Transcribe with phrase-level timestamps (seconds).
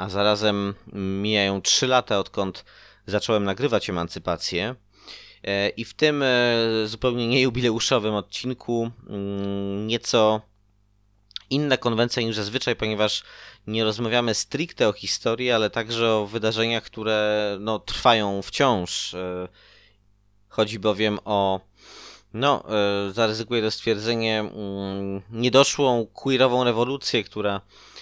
[0.00, 2.64] a zarazem mijają 3 lata odkąd
[3.06, 4.74] zacząłem nagrywać emancypację.
[5.44, 10.40] E, I w tym e, zupełnie niejubileuszowym odcinku mm, nieco
[11.50, 13.22] inna konwencja niż zazwyczaj, ponieważ
[13.66, 19.14] nie rozmawiamy stricte o historii, ale także o wydarzeniach, które no, trwają wciąż.
[19.14, 19.48] E,
[20.48, 21.60] Chodzi bowiem o,
[22.34, 22.64] no,
[23.12, 27.60] zaryzykuję to stwierdzenie, mm, niedoszłą queerową rewolucję, która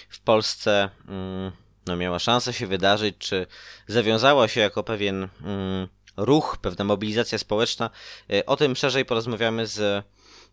[0.09, 1.51] w Polsce mm,
[1.89, 3.47] no, miała szansę się wydarzyć, czy
[3.87, 5.87] zawiązała się jako pewien mm,
[6.17, 7.89] ruch, pewna mobilizacja społeczna.
[8.33, 10.05] E, O tym szerzej porozmawiamy z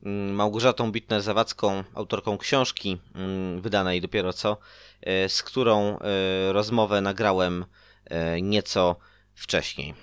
[0.02, 4.56] mm, Małgorzatą Bitner-Zawadzką, autorką książki mm, wydanej dopiero co,
[5.02, 7.64] e, z którą e, rozmowę nagrałem
[8.42, 8.96] nieco
[9.34, 9.94] wcześniej.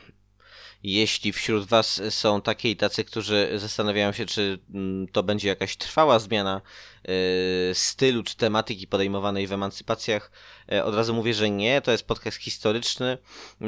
[0.83, 5.77] Jeśli wśród Was są takie i tacy, którzy zastanawiają się, czy mm, to będzie jakaś
[5.77, 6.61] trwała zmiana
[7.73, 10.31] stylu czy tematyki podejmowanej w emancypacjach,
[10.73, 11.81] y, od razu mówię, że nie.
[11.81, 13.17] To jest podcast historyczny
[13.61, 13.65] y,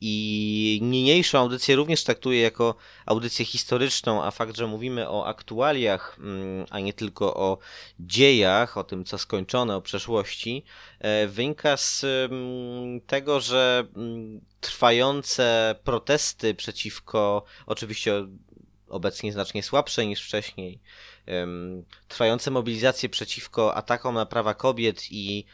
[0.00, 2.74] i niniejszą audycję również traktuję jako
[3.06, 7.58] audycję historyczną, a fakt, że mówimy o aktualiach, mm, a nie tylko o
[8.00, 10.64] dziejach, o tym, co skończone, o przeszłości,
[10.98, 18.26] e, wynika z mm, tego, że mm, trwające protesty przeciwko, oczywiście
[18.90, 20.80] obecnie znacznie słabsze niż wcześniej,
[22.08, 25.44] trwające mobilizacje przeciwko atakom na prawa kobiet i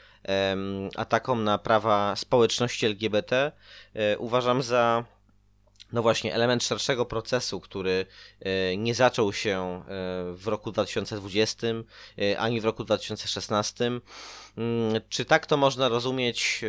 [0.96, 3.52] atakom na prawa społeczności LGBT
[3.94, 5.04] e, uważam za
[5.92, 8.06] no właśnie, element szerszego procesu, który
[8.40, 9.82] e, nie zaczął się e,
[10.32, 11.66] w roku 2020
[12.18, 13.86] e, ani w roku 2016.
[13.86, 14.02] Mm,
[15.08, 16.64] Czy tak to można rozumieć?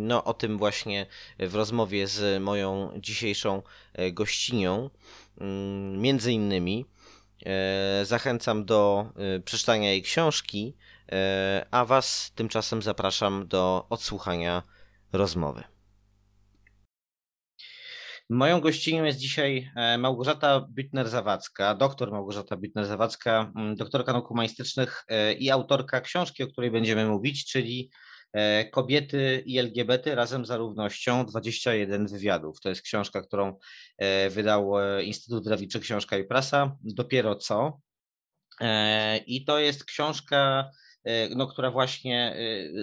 [0.00, 1.06] No, o tym właśnie
[1.38, 3.62] w rozmowie z moją dzisiejszą
[4.12, 4.90] gościnią.
[5.40, 6.86] Ym, Między innymi
[7.46, 10.76] e, zachęcam do e, przeczytania jej książki,
[11.12, 14.62] e, a Was tymczasem zapraszam do odsłuchania
[15.12, 15.62] rozmowy.
[18.30, 25.04] Moją gościnią jest dzisiaj Małgorzata Bytner-Zawadzka, doktor Małgorzata Bytner-Zawadzka, mm, doktorka nauk humanistycznych
[25.38, 27.90] i autorka książki, o której będziemy mówić, czyli
[28.70, 32.60] Kobiety i LGBT razem za równością 21 wywiadów.
[32.60, 33.58] To jest książka, którą
[33.98, 37.80] e, wydał e, Instytut Drawiczy Książka i Prasa dopiero co.
[38.60, 40.70] E, I to jest książka,
[41.04, 42.36] e, no, która właśnie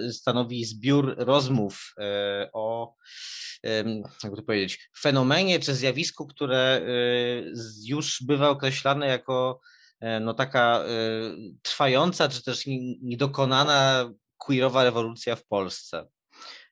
[0.08, 2.96] e, stanowi zbiór rozmów e, o
[4.24, 6.81] jakby to powiedzieć, fenomenie czy zjawisku, które
[7.86, 9.60] już bywa określane jako
[10.00, 10.84] e, no, taka
[11.62, 16.08] trwająca czy też nie- niedokonana queerowa rewolucja w Polsce.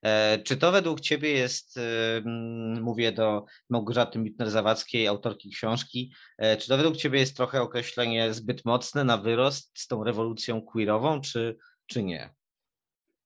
[0.04, 6.68] E, Czy to według Ciebie jest, ym, mówię do Małgorzaty Mitner-Zawadzkiej, autorki książki, e, czy
[6.68, 11.58] to według Ciebie jest trochę określenie zbyt mocne na wyrost z tą rewolucją queerową, czy,
[11.88, 12.30] czy nie?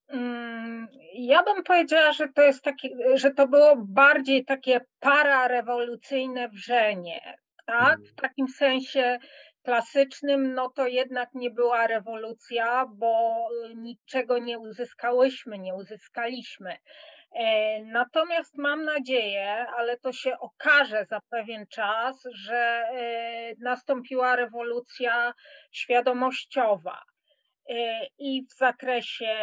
[0.07, 7.38] Mm, Ja bym powiedziała, że to jest takie, że to było bardziej takie pararewolucyjne wrzenie,
[7.66, 8.00] tak?
[8.01, 9.19] W takim sensie
[9.63, 16.77] klasycznym, no to jednak nie była rewolucja, bo niczego nie uzyskałyśmy, nie uzyskaliśmy.
[17.31, 25.33] E, Natomiast mam nadzieję, ale to się okaże za pewien czas, że e, nastąpiła rewolucja
[25.71, 27.03] świadomościowa
[27.69, 29.35] e, i w zakresie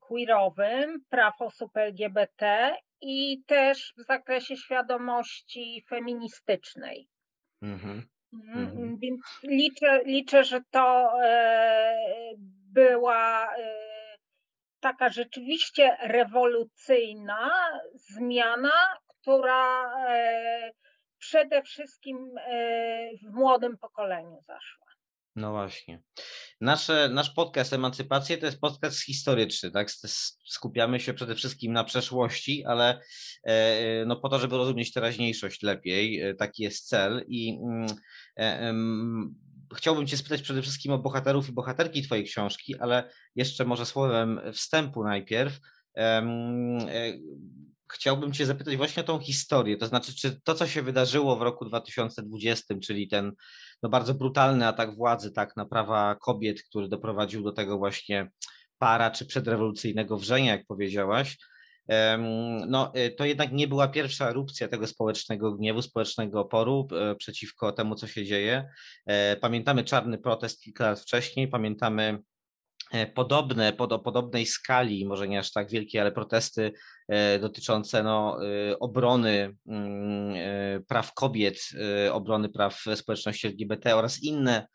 [0.00, 7.08] queerowym, praw osób LGBT i też w zakresie świadomości feministycznej.
[7.62, 8.13] Mhm.
[8.34, 8.98] Mhm, Mhm.
[8.98, 11.96] Więc liczę, liczę, że to e,
[12.72, 13.74] była e,
[14.80, 17.50] taka rzeczywiście rewolucyjna
[17.94, 20.70] zmiana, która e,
[21.18, 22.34] przede wszystkim
[23.22, 24.83] w młodym pokoleniu zaszła.
[25.36, 26.02] No właśnie.
[26.60, 29.90] Nasze, nasz podcast Emancypacje to jest podcast historyczny, tak?
[30.46, 33.00] Skupiamy się przede wszystkim na przeszłości, ale
[33.44, 37.86] e, no po to, żeby rozumieć teraźniejszość lepiej, e, taki jest cel i mm,
[38.38, 38.74] e,
[39.76, 44.40] chciałbym Cię spytać przede wszystkim o bohaterów i bohaterki Twojej książki, ale jeszcze może słowem
[44.52, 45.60] wstępu najpierw.
[47.94, 51.42] Chciałbym Cię zapytać właśnie o tą historię, to znaczy, czy to, co się wydarzyło w
[51.42, 53.32] roku 2020, czyli ten
[53.82, 58.30] no bardzo brutalny atak władzy tak na prawa kobiet, który doprowadził do tego właśnie
[58.78, 61.36] para czy przedrewolucyjnego wrzenia, jak powiedziałaś,
[62.68, 66.88] no, to jednak nie była pierwsza erupcja tego społecznego gniewu, społecznego oporu
[67.18, 68.68] przeciwko temu, co się dzieje.
[69.40, 72.33] Pamiętamy czarny protest kilka lat wcześniej, pamiętamy E,
[73.14, 76.72] podobne, pod, podobnej skali, może nie aż tak wielkie, ale protesty
[77.08, 78.38] e, dotyczące no,
[78.70, 81.68] e, obrony mm, praw kobiet,
[82.12, 84.66] obrony praw społeczności LGBT oraz inne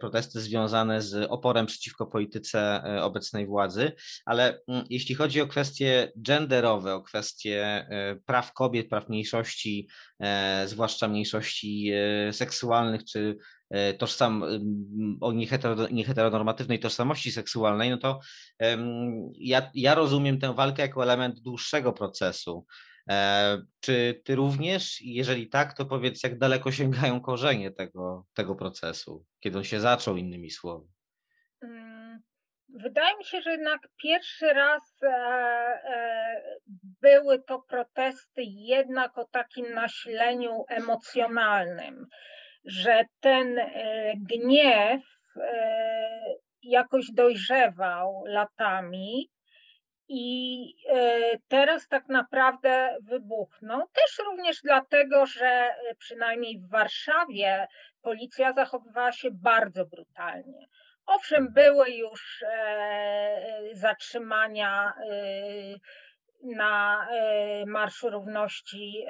[0.00, 3.92] protesty związane z oporem przeciwko polityce obecnej władzy,
[4.24, 7.88] ale mm, jeśli chodzi o kwestie genderowe, o kwestie
[8.26, 9.88] praw kobiet, praw mniejszości,
[10.66, 11.92] zwłaszcza mniejszości
[12.32, 13.55] seksualnych czy E,
[13.98, 14.44] tożsam,
[15.20, 15.32] o
[15.90, 18.20] nieheteronormatywnej tożsamości seksualnej, no to
[19.38, 22.66] ja, ja rozumiem tę walkę jako element dłuższego procesu.
[23.10, 25.00] E, czy ty również?
[25.00, 30.16] Jeżeli tak, to powiedz, jak daleko sięgają korzenie tego, tego procesu, kiedy on się zaczął,
[30.16, 30.86] innymi słowy?
[31.62, 32.22] Mm,
[32.68, 36.58] wydaje mi się, że jednak pierwszy raz e,
[37.00, 42.06] były to protesty jednak o takim nasileniu emocjonalnym
[42.66, 43.72] że ten e,
[44.16, 45.02] gniew
[45.36, 49.30] e, jakoś dojrzewał latami
[50.08, 53.80] i e, teraz tak naprawdę wybuchnął.
[53.92, 57.66] Też również dlatego, że przynajmniej w Warszawie
[58.02, 60.66] policja zachowywała się bardzo brutalnie.
[61.06, 62.44] Owszem, były już
[63.72, 64.92] zatrzymania
[66.42, 67.06] na
[67.66, 69.04] Marszu Równości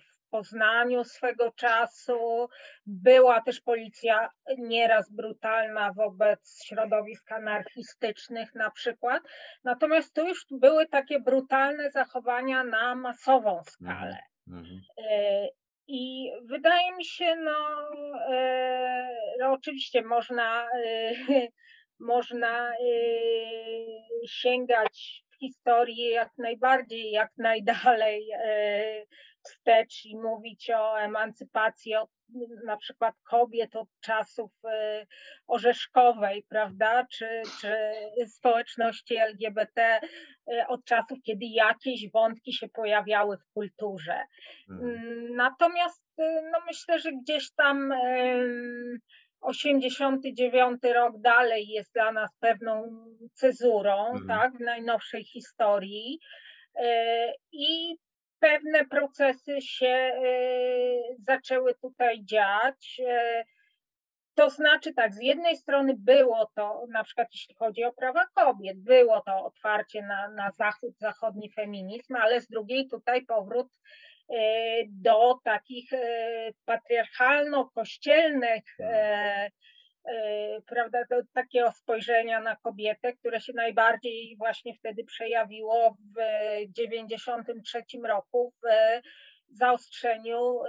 [0.00, 2.48] w Poznaniu swego czasu.
[2.86, 9.22] Była też policja nieraz brutalna wobec środowisk anarchistycznych na przykład.
[9.64, 14.18] Natomiast tu już były takie brutalne zachowania na masową skalę.
[14.48, 14.80] Mhm.
[14.98, 15.48] E,
[15.86, 17.90] I wydaje mi się, no,
[18.30, 21.12] e, no oczywiście można, e,
[22.00, 22.72] można
[24.26, 28.30] sięgać w historii jak najbardziej, jak najdalej
[29.42, 32.10] wstecz i mówić o emancypacji od,
[32.64, 35.06] na przykład kobiet od czasów y,
[35.46, 37.74] orzeszkowej, prawda, czy, czy
[38.26, 44.24] społeczności LGBT y, od czasów, kiedy jakieś wątki się pojawiały w kulturze.
[44.68, 45.34] Hmm.
[45.34, 46.22] Natomiast y,
[46.52, 47.92] no myślę, że gdzieś tam
[49.40, 54.28] 89 rok dalej jest dla nas pewną cezurą, hmm.
[54.28, 56.18] tak, w najnowszej historii.
[57.52, 57.96] I
[58.40, 60.12] pewne procesy się e,
[61.18, 63.00] zaczęły tutaj dziać.
[63.06, 63.44] E,
[64.34, 68.78] to znaczy tak, z jednej strony było to, na przykład jeśli chodzi o prawa kobiet,
[68.78, 73.68] było to otwarcie na, na zachód, zachodni feminizm, ale z drugiej tutaj powrót
[74.28, 74.34] e,
[74.88, 75.90] do takich
[76.64, 79.50] patriarchalno-kościelnych E,
[80.66, 86.14] prawda, do takiego spojrzenia na kobietę, które się najbardziej właśnie wtedy przejawiło w
[86.74, 90.60] 1993 roku w zaostrzeniu,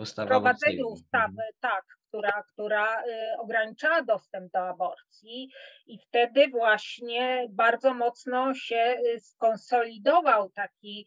[0.00, 1.52] e, wprowadzeniu ustawy, mhm.
[1.60, 5.50] tak, która, która e, ograniczała dostęp do aborcji
[5.86, 11.06] i wtedy właśnie bardzo mocno się skonsolidował taki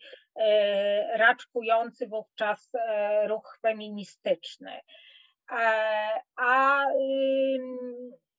[1.13, 2.71] raczkujący wówczas
[3.27, 4.81] ruch feministyczny.
[5.51, 6.85] E, a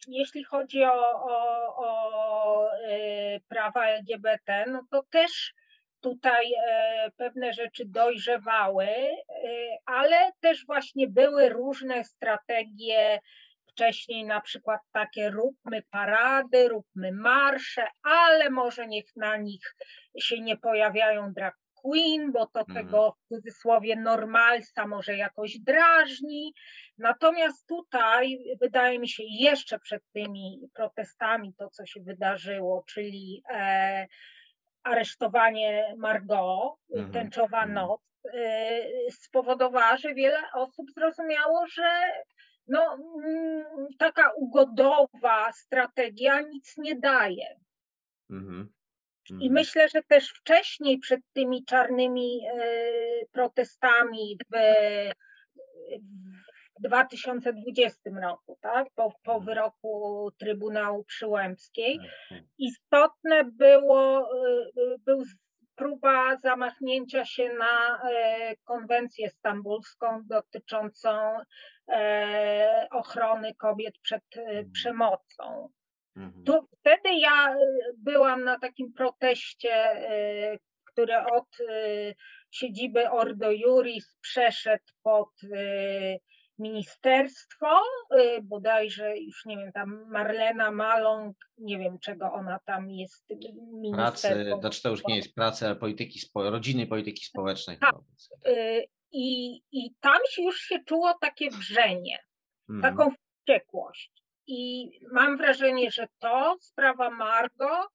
[0.09, 5.55] jeśli chodzi o, o, o y, prawa LGBT, no to też
[6.01, 8.86] tutaj e, pewne rzeczy dojrzewały,
[9.86, 13.20] ale też właśnie były różne strategie
[13.72, 19.75] wcześniej na przykład takie róbmy parady, róbmy marsze, ale może niech na nich
[20.19, 22.74] się nie pojawiają drag queen, bo to mm.
[22.74, 26.55] tego w cudzysłowie normalsa może jakoś drażni.
[26.98, 34.06] Natomiast tutaj wydaje mi się jeszcze przed tymi protestami to, co się wydarzyło, czyli e,
[34.82, 37.12] aresztowanie Margot, mm.
[37.12, 37.74] tęczowa mm.
[37.74, 38.01] noc,
[38.34, 42.03] e, spowodowała, że wiele osób zrozumiało, że
[42.67, 43.65] no, mm,
[43.98, 47.56] taka ugodowa strategia nic nie daje.
[48.31, 48.67] Mm-hmm.
[49.41, 49.53] I mhm.
[49.53, 52.62] myślę, że też wcześniej przed tymi czarnymi e,
[53.32, 54.56] protestami w,
[56.79, 58.86] w 2020 roku, tak?
[58.94, 59.44] po, po mhm.
[59.44, 62.48] wyroku Trybunału Przyłębskiej, tak, tak.
[62.58, 65.24] istotne było, e, był
[65.74, 71.39] próba zamachnięcia się na e, konwencję stambulską dotyczącą
[72.91, 74.70] ochrony kobiet przed mhm.
[74.72, 75.69] przemocą.
[76.16, 76.44] Mhm.
[76.44, 77.58] To wtedy ja y,
[77.98, 80.02] byłam na takim proteście,
[80.54, 82.14] y, który od y,
[82.50, 85.31] siedziby Ordo Juris przeszedł pod
[86.58, 87.81] ministerstwo,
[88.42, 93.26] bodajże już nie wiem, tam Marlena Maląg, nie wiem czego ona tam jest
[93.92, 97.78] Pracy, znaczy to już nie jest pracy, ale polityki, rodziny polityki społecznej.
[97.78, 97.94] Tak.
[99.12, 102.19] I, I tam się już się czuło takie wrzenie,
[102.70, 102.82] mm.
[102.82, 104.21] taką wściekłość.
[104.55, 107.89] I mam wrażenie, że to sprawa Margo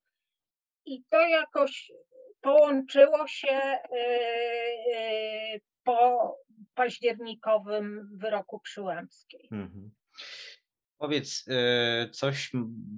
[0.84, 1.92] i to jakoś
[2.40, 3.60] połączyło się
[3.96, 6.34] y, po
[6.74, 9.48] październikowym wyroku Przyłębskiej.
[9.52, 9.90] Mhm.
[10.98, 12.50] Powiedz y, coś,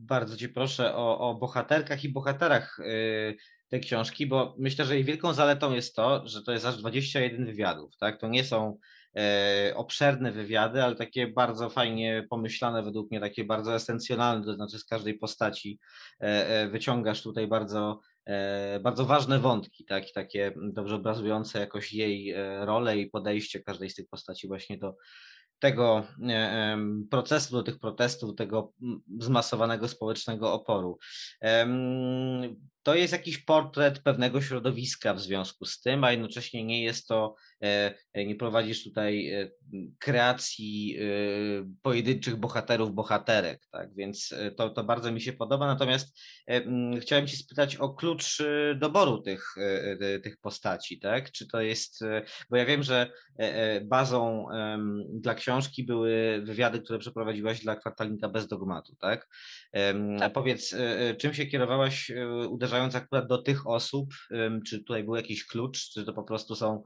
[0.07, 2.79] bardzo Cię proszę, o, o bohaterkach i bohaterach
[3.69, 7.47] tej książki, bo myślę, że jej wielką zaletą jest to, że to jest aż 21
[7.47, 8.21] wywiadów, tak?
[8.21, 9.00] To nie są e,
[9.75, 14.85] obszerne wywiady, ale takie bardzo fajnie pomyślane, według mnie takie bardzo esencjonalne, to znaczy z
[14.85, 15.79] każdej postaci
[16.21, 18.01] e, e, wyciągasz tutaj bardzo
[18.31, 23.91] E, bardzo ważne wątki, tak, takie dobrze obrazujące jakoś jej e, rolę i podejście każdej
[23.91, 24.97] z tych postaci właśnie do
[25.59, 26.79] tego e,
[27.11, 28.73] procesu, do tych protestów, tego
[29.19, 30.99] zmasowanego społecznego oporu.
[32.83, 37.35] To jest jakiś portret pewnego środowiska w związku z tym, a jednocześnie nie jest to,
[38.15, 39.31] nie prowadzisz tutaj
[39.99, 40.99] kreacji
[41.83, 46.21] pojedynczych bohaterów, bohaterek, tak, więc to, to bardzo mi się podoba, natomiast
[47.01, 48.43] chciałem Cię spytać o klucz
[48.77, 49.55] doboru tych,
[50.23, 52.01] tych postaci, tak, czy to jest,
[52.51, 53.11] bo ja wiem, że
[53.83, 54.47] bazą
[55.09, 59.29] dla książki były wywiady, które przeprowadziłaś dla kwartalnika bez dogmatu, tak?
[60.19, 60.33] tak.
[60.33, 60.75] Powiedz,
[61.19, 62.13] czym się kierowałaś
[62.49, 64.15] uderzając akurat do tych osób,
[64.67, 66.83] czy tutaj był jakiś klucz, czy to po prostu są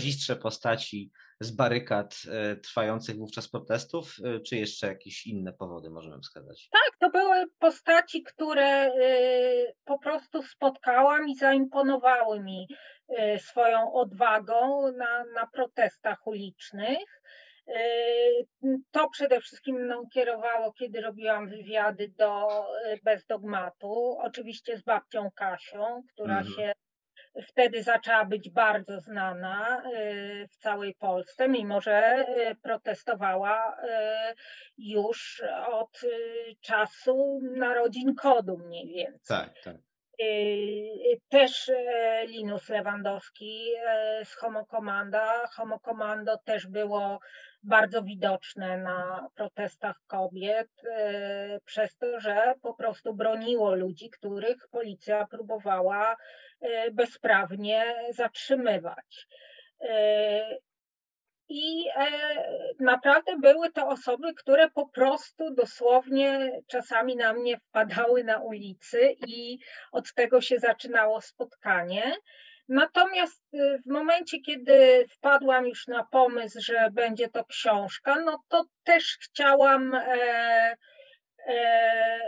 [0.00, 6.20] najwyrazistsze postaci z barykad e, trwających wówczas protestów, e, czy jeszcze jakieś inne powody możemy
[6.20, 6.68] wskazać?
[6.72, 12.68] Tak, to były postaci, które y, po prostu spotkałam i zaimponowały mi
[13.38, 17.22] swoją odwagą na, na protestach ulicznych.
[18.90, 22.48] To przede wszystkim mną kierowało, kiedy robiłam wywiady do
[23.04, 26.54] Bez Dogmatu, oczywiście z babcią Kasią, która mhm.
[26.54, 26.72] się
[27.42, 33.86] wtedy zaczęła być bardzo znana y, w całej Polsce, mimo że y, protestowała y,
[34.78, 36.00] już od
[36.60, 39.36] czasu narodzin kodu mniej więcej.
[39.36, 39.76] Tak, tak.
[41.28, 41.70] Też
[42.26, 43.72] Linus Lewandowski
[44.24, 45.46] z Homo Komanda.
[45.46, 47.20] Homo Komando też było
[47.62, 50.68] bardzo widoczne na protestach kobiet,
[51.64, 56.16] przez to, że po prostu broniło ludzi, których policja próbowała
[56.92, 59.26] bezprawnie zatrzymywać.
[59.80, 60.56] E,
[61.48, 62.10] I e,
[62.80, 69.58] naprawdę były to osoby, które po prostu dosłownie czasami na mnie wpadały na ulicy i
[69.92, 72.14] od tego się zaczynało spotkanie.
[72.68, 73.44] Natomiast
[73.86, 79.94] w momencie, kiedy wpadłam już na pomysł, że będzie to książka, no to też chciałam
[79.94, 80.76] e,
[81.46, 82.20] e,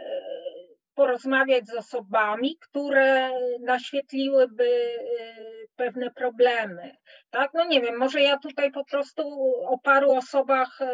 [1.03, 3.31] porozmawiać z osobami, które
[3.61, 6.93] naświetliłyby y, pewne problemy.
[7.31, 7.51] Tak?
[7.55, 9.23] No nie wiem, może ja tutaj po prostu
[9.67, 10.87] o paru osobach y,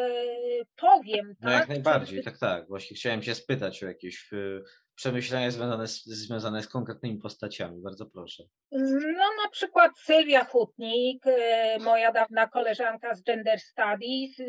[0.76, 1.34] powiem.
[1.40, 1.60] No tak?
[1.60, 2.68] jak najbardziej, tak, tak.
[2.68, 4.62] Właśnie chciałem się spytać o jakieś y,
[4.98, 7.82] przemyślenia związane z, związane z konkretnymi postaciami.
[7.82, 8.44] Bardzo proszę.
[8.72, 14.44] No na przykład Sylwia Hutnik, e, moja dawna koleżanka z Gender Studies, e,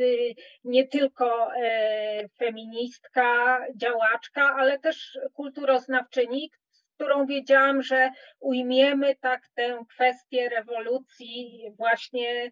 [0.63, 6.51] nie tylko e, feministka, działaczka, ale też kulturoznawczyni,
[6.95, 12.51] którą wiedziałam, że ujmiemy tak tę kwestię rewolucji właśnie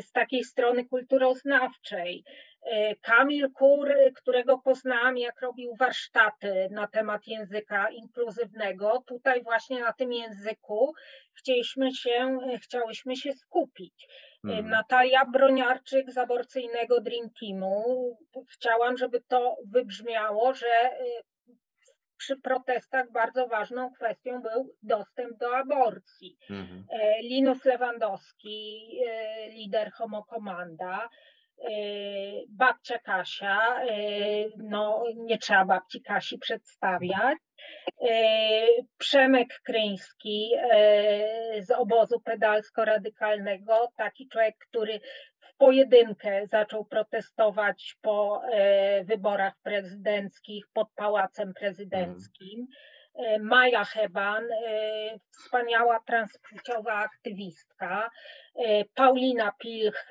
[0.00, 2.24] z takiej strony kulturoznawczej.
[2.64, 9.02] E, Kamil Kur, którego poznałam, jak robił warsztaty na temat języka inkluzywnego.
[9.06, 10.94] Tutaj właśnie na tym języku
[11.34, 14.08] chcieliśmy się, chciałyśmy się skupić.
[14.44, 14.68] Mhm.
[14.68, 18.16] Natalia Broniarczyk z aborcyjnego Dream Teamu.
[18.50, 20.94] Chciałam, żeby to wybrzmiało, że e,
[22.16, 26.36] przy protestach bardzo ważną kwestią był dostęp do aborcji.
[26.50, 26.84] Mhm.
[27.22, 28.88] Linus Lewandowski,
[29.50, 31.33] lider Homo Komanda, Y,
[32.48, 37.38] babcia Kasia, y, no nie trzeba babci Kasi przedstawiać,
[38.02, 38.06] y,
[38.98, 40.50] Przemek Kryński
[41.60, 45.00] z obozu pedalsko-radykalnego, taki człowiek, który
[45.40, 48.42] w pojedynkę zaczął protestować po
[49.04, 52.66] wyborach prezydenckich pod Pałacem Prezydenckim.
[53.14, 58.10] E, Maja Heban, e, wspaniała transpłciowa aktywistka,
[58.56, 60.08] e, Paulina Pilch,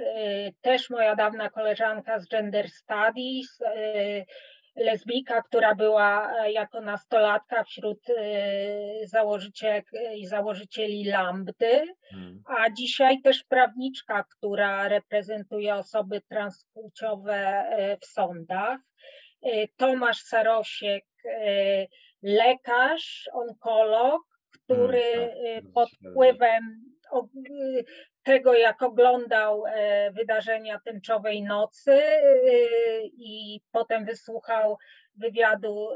[0.61, 3.59] też moja dawna koleżanka z Gender Studies,
[4.75, 7.99] lesbijka, która była jako nastolatka wśród
[10.15, 12.43] i założycieli Lambdy, hmm.
[12.45, 17.65] a dzisiaj też prawniczka, która reprezentuje osoby transpłciowe
[18.01, 18.79] w sądach.
[19.77, 21.05] Tomasz Sarosiek,
[22.23, 26.93] lekarz, onkolog, który hmm, tak, pod wpływem
[28.23, 32.21] tego, jak oglądał e, wydarzenia tęczowej nocy e,
[33.05, 34.77] i potem wysłuchał
[35.15, 35.89] wywiadu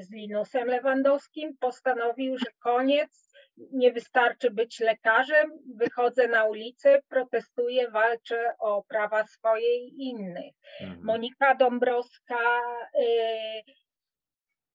[0.00, 3.32] z Linusem Lewandowskim, postanowił, że koniec,
[3.72, 10.54] nie wystarczy być lekarzem, wychodzę na ulicę, protestuję, walczę o prawa swoje i innych.
[10.80, 11.04] Mhm.
[11.04, 12.60] Monika Dąbrowska,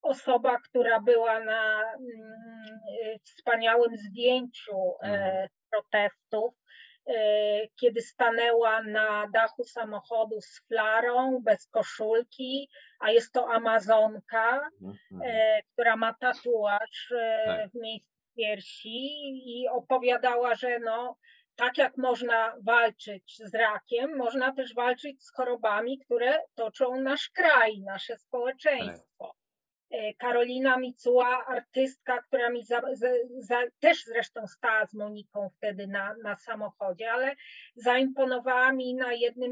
[0.03, 5.48] osoba, która była na mm, wspaniałym zdjęciu mhm.
[5.72, 6.53] protestów,
[7.07, 12.69] E, kiedy stanęła na dachu samochodu z flarą, bez koszulki,
[13.00, 15.22] a jest to Amazonka, mhm.
[15.25, 17.72] e, która ma tatuaż e, tak.
[17.72, 19.07] w miejscu piersi
[19.45, 21.17] i opowiadała, że no,
[21.55, 27.81] tak jak można walczyć z rakiem, można też walczyć z chorobami, które toczą nasz kraj,
[27.81, 29.36] nasze społeczeństwo.
[29.93, 33.07] E, Karolina Micuła, artystka, która mi za, za,
[33.38, 37.35] za, też zresztą stała z Moniką wtedy na, na samochodzie, ale
[37.75, 39.51] zaimponowała mi na jednym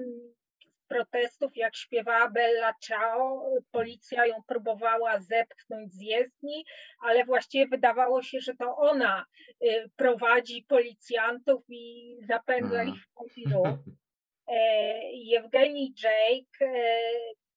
[0.75, 3.51] z protestów, jak śpiewała Bella Ciao.
[3.71, 6.65] Policja ją próbowała zepchnąć z jezdni,
[6.99, 9.25] ale właściwie wydawało się, że to ona
[9.63, 13.83] y, prowadzi policjantów i zapędza ich w kontinuum.
[14.47, 14.57] E,
[15.13, 16.99] Jewgeni Jake e,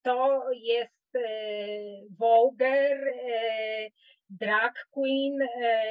[0.02, 1.20] to jest E,
[2.18, 3.90] Voger, e,
[4.30, 5.84] drag queen, e,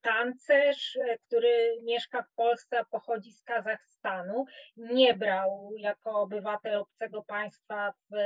[0.00, 4.44] tancerz, który mieszka w Polsce, a pochodzi z Kazachstanu.
[4.76, 8.16] Nie brał jako obywatel obcego państwa w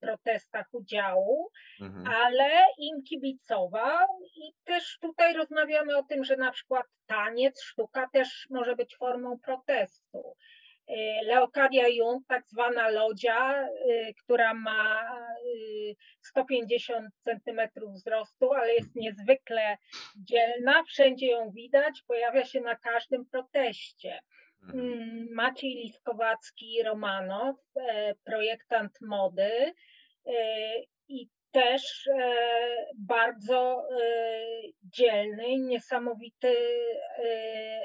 [0.00, 2.06] protestach udziału, mhm.
[2.06, 4.06] ale im kibicował
[4.36, 9.38] i też tutaj rozmawiamy o tym, że na przykład taniec, sztuka też może być formą
[9.38, 10.36] protestu.
[10.90, 15.08] Y, Leokadia Jung, tak zwana lodzia, y, która ma
[16.20, 17.60] 150 y, cm
[17.94, 19.76] wzrostu, ale jest niezwykle
[20.16, 24.20] dzielna, wszędzie ją widać, pojawia się na każdym proteście.
[24.62, 24.80] Mhm.
[24.80, 29.72] Mm, Maciej Liskowacki Romanow, e, projektant mody
[31.08, 32.36] i też e,
[32.96, 34.04] bardzo e,
[34.82, 36.56] dzielny, niesamowity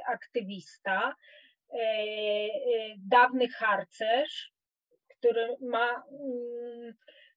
[0.07, 1.15] aktywista.
[1.73, 4.51] E, e, dawny harcerz,
[5.09, 6.93] który ma mm,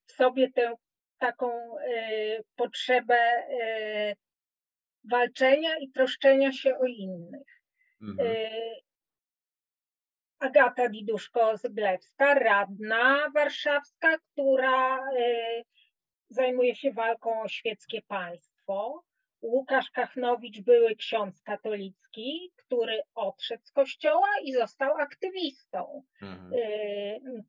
[0.07, 0.75] w sobie tę
[1.19, 3.19] taką e, potrzebę
[5.11, 7.61] walczenia i troszczenia się o innych.
[8.03, 8.37] Mhm.
[10.39, 15.01] Agata Diduszko-Zyglewska, radna warszawska, która
[16.29, 19.03] zajmuje się walką o świeckie państwo.
[19.45, 26.03] Łukasz Kachnowicz, były ksiądz katolicki, który odszedł z kościoła i został aktywistą.
[26.23, 26.53] Mhm.
[26.53, 27.45] Y,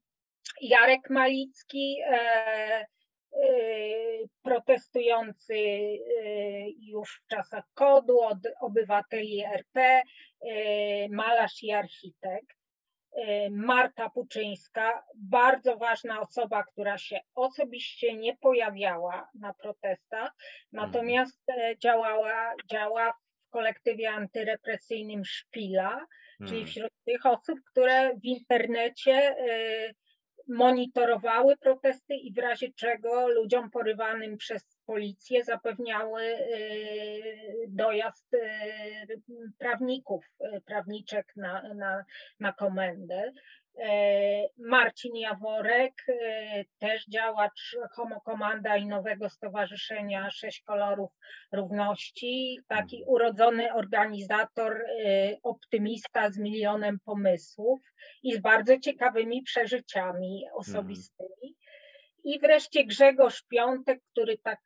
[0.62, 2.86] Jarek Malicki, e, e,
[4.42, 6.00] protestujący e,
[6.70, 10.02] już w czasach kodu od obywateli RP,
[11.10, 12.55] malarz i architekt.
[13.52, 20.32] Marta Puczyńska, bardzo ważna osoba, która się osobiście nie pojawiała na protestach,
[20.72, 21.44] natomiast
[21.84, 26.06] działała, działa w kolektywie antyrepresyjnym Szpila,
[26.38, 26.68] czyli hmm.
[26.68, 29.36] wśród tych osób, które w internecie
[30.48, 39.22] monitorowały protesty i w razie czego ludziom porywanym przez policję zapewniały y, dojazd y,
[39.58, 42.06] prawników, y, prawniczek na, na,
[42.40, 43.32] na komendę.
[44.58, 46.06] Marcin Jaworek,
[46.80, 51.12] też działacz Homo Komanda i nowego stowarzyszenia Sześć Kolorów
[51.52, 54.86] Równości, taki urodzony organizator,
[55.44, 57.80] optymista z milionem pomysłów
[58.24, 61.56] i z bardzo ciekawymi przeżyciami osobistymi.
[62.26, 64.60] I wreszcie Grzegorz Piątek, który tak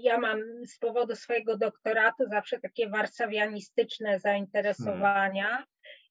[0.00, 5.48] ja mam z powodu swojego doktoratu zawsze takie warszawianistyczne zainteresowania.
[5.48, 5.66] Hmm.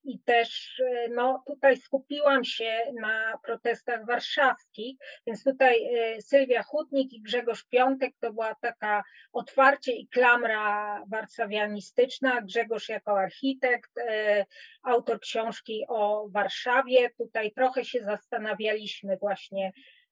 [0.08, 4.98] I też no, tutaj skupiłam się na protestach warszawskich,
[5.28, 12.42] więc tutaj e, Sylwia Hutnik i Grzegorz Piątek to była taka otwarcie i klamra warszawianistyczna.
[12.42, 14.46] Grzegorz jako architekt, e,
[14.84, 17.10] autor książki o Warszawie.
[17.18, 20.05] Tutaj trochę się zastanawialiśmy właśnie e,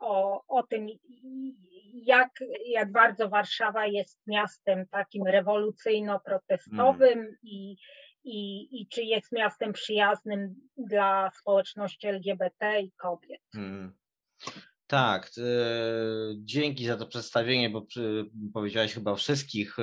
[0.00, 0.86] o, o tym,
[1.94, 2.30] jak,
[2.66, 7.36] jak bardzo Warszawa jest miastem takim rewolucyjno-protestowym hmm.
[7.42, 7.76] i,
[8.24, 13.40] i, i czy jest miastem przyjaznym dla społeczności LGBT i kobiet.
[13.52, 13.94] Hmm.
[14.86, 15.42] Tak, e,
[16.36, 19.82] dzięki za to przedstawienie, bo przy, powiedziałeś chyba o wszystkich e,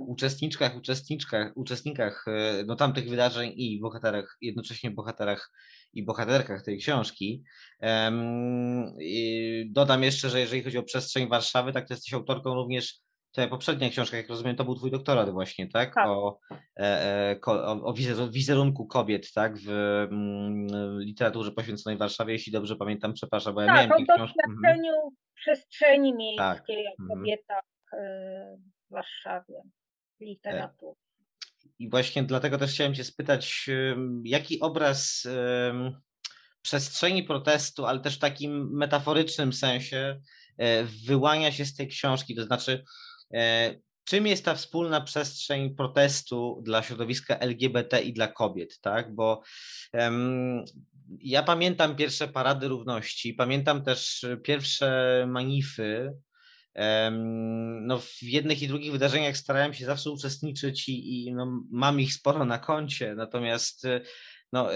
[0.00, 5.50] uczestniczkach, uczestniczkach, uczestnikach e, no, tamtych wydarzeń i bohaterach, jednocześnie bohaterach
[5.92, 7.42] i bohaterkach tej książki.
[9.66, 13.00] Dodam jeszcze, że jeżeli chodzi o przestrzeń Warszawy, tak to jesteś autorką również
[13.32, 15.94] Twoja poprzednia książka, jak rozumiem, to był twój doktorat właśnie, tak?
[15.94, 16.06] tak.
[16.06, 16.38] O,
[16.78, 17.94] e, o, o
[18.30, 19.58] wizerunku kobiet, tak?
[19.58, 24.94] W mm, literaturze poświęconej Warszawie, jeśli dobrze pamiętam, przepraszam, bo ja tak, miałem o doświadczeniu
[24.94, 25.10] mhm.
[25.34, 26.98] przestrzeni miejskiej, tak.
[26.98, 27.18] o mhm.
[27.18, 28.56] kobietach e,
[28.90, 29.62] w Warszawie,
[30.20, 31.00] literaturze.
[31.78, 33.70] I właśnie dlatego też chciałem Cię spytać,
[34.24, 35.28] jaki obraz
[36.62, 40.20] przestrzeni protestu, ale też w takim metaforycznym sensie
[40.58, 42.84] e, wyłania się z tej książki, to znaczy E,
[44.04, 49.14] czym jest ta wspólna przestrzeń protestu dla środowiska LGBT i dla kobiet, tak?
[49.14, 49.42] Bo
[49.92, 50.64] um,
[51.20, 56.12] ja pamiętam pierwsze parady równości, pamiętam też pierwsze manify.
[57.80, 62.14] No w jednych i drugich wydarzeniach starałem się zawsze uczestniczyć i, i no, mam ich
[62.14, 63.86] sporo na koncie, natomiast
[64.52, 64.68] no,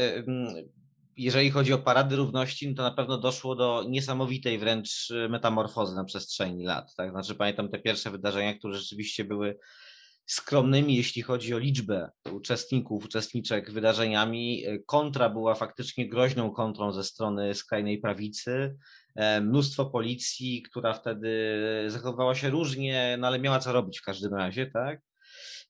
[1.16, 5.96] jeżeli chodzi o parady równości, no to na pewno doszło do niesamowitej wręcz y, metamorfozy
[5.96, 6.94] na przestrzeni lat.
[6.94, 7.10] Tak?
[7.10, 9.58] Znaczy pamiętam te pierwsze wydarzenia, które rzeczywiście były
[10.26, 14.66] skromnymi, jeśli chodzi o liczbę uczestników, uczestniczek wydarzeniami.
[14.66, 18.76] Y, kontra była faktycznie groźną kontrą ze strony skrajnej prawicy.
[19.14, 24.34] E, mnóstwo policji, która wtedy zachowywała się różnie, no ale miała co robić w każdym
[24.34, 25.00] razie, tak?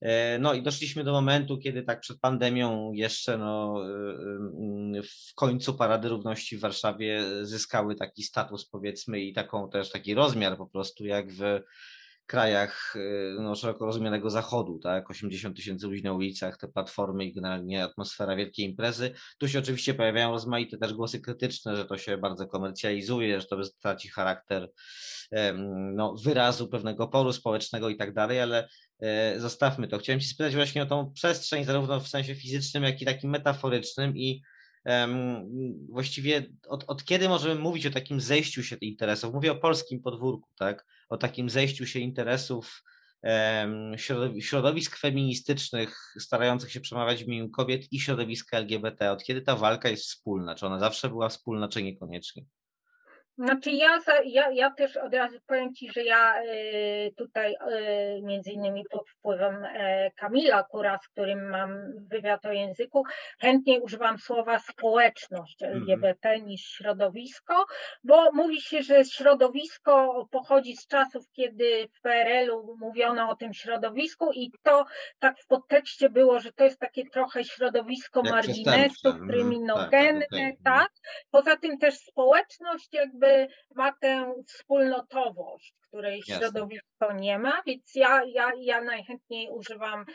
[0.01, 5.33] E, no i doszliśmy do momentu, kiedy tak przed pandemią jeszcze no, e, e, w
[5.35, 10.67] końcu Parady Równości w Warszawie zyskały taki status powiedzmy i taką też taki rozmiar po
[10.67, 11.41] prostu jak w
[12.27, 12.93] krajach
[13.39, 18.35] no, szeroko rozumianego zachodu, tak, 80 tysięcy ludzi na ulicach, te platformy i generalnie atmosfera
[18.35, 19.11] wielkiej imprezy.
[19.37, 23.57] Tu się oczywiście pojawiają rozmaite też głosy krytyczne, że to się bardzo komercjalizuje, że to
[23.81, 24.69] traci charakter
[25.93, 28.67] no, wyrazu pewnego poru społecznego i tak dalej, ale
[28.99, 29.97] E, zostawmy to.
[29.97, 34.17] Chciałem Ci spytać właśnie o tą przestrzeń, zarówno w sensie fizycznym, jak i takim metaforycznym
[34.17, 34.41] i
[35.89, 39.33] właściwie od, od, kiedy możemy mówić o takim zejściu się interesów?
[39.33, 40.85] Mówię o polskim podwórku, tak?
[41.09, 42.83] O takim zejściu się interesów
[44.39, 49.11] środowisk feministycznych starających się przemawiać w imieniu kobiet i środowiska LGBT.
[49.11, 50.55] Od kiedy ta walka jest wspólna?
[50.55, 52.45] Czy ona zawsze była wspólna, czy niekoniecznie?
[53.37, 58.51] Znaczy ja, ja, ja też od razu powiem Ci, że ja y, tutaj y, między
[58.51, 61.69] innymi pod wpływem e, Kamila Kura, z którym mam
[62.07, 63.03] wywiad o języku,
[63.39, 66.47] chętniej używam słowa społeczność LGBT mm.
[66.47, 67.65] niż środowisko,
[68.03, 74.31] bo mówi się, że środowisko pochodzi z czasów, kiedy w PRL-u mówiono o tym środowisku
[74.33, 74.85] i to
[75.19, 79.29] tak w podtekście było, że to jest takie trochę środowisko Jak marginesu, mhm.
[79.29, 80.91] kryminogenne, tak, tak, tak.
[81.31, 86.35] Poza tym też społeczność jakby jakby ma tę wspólnotowość, której Jasne.
[86.35, 90.05] środowisko nie ma, więc ja, ja, ja najchętniej używam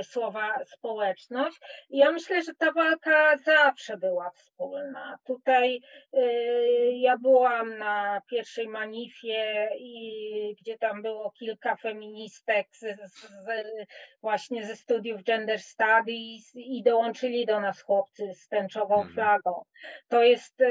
[0.00, 1.60] y, słowa społeczność.
[1.90, 5.18] I ja myślę, że ta walka zawsze była wspólna.
[5.24, 5.80] Tutaj
[6.14, 6.20] y,
[6.92, 13.26] ja byłam na pierwszej manifie, i, gdzie tam było kilka feministek z, z,
[14.22, 19.14] właśnie ze studiów Gender Studies i dołączyli do nas chłopcy z tęczową mhm.
[19.14, 19.62] flagą.
[20.08, 20.66] To jest y,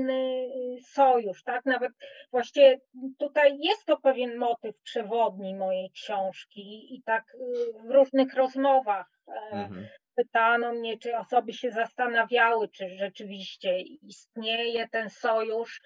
[0.00, 0.48] naturalny
[0.82, 1.64] sojusz, tak?
[1.64, 1.92] Nawet
[2.32, 2.80] Właściwie
[3.18, 7.38] tutaj jest to pewien motyw przewodni mojej książki i tak y,
[7.88, 9.86] w różnych rozmowach e, mhm.
[10.16, 15.80] Pytano mnie, czy osoby się zastanawiały, czy rzeczywiście istnieje ten sojusz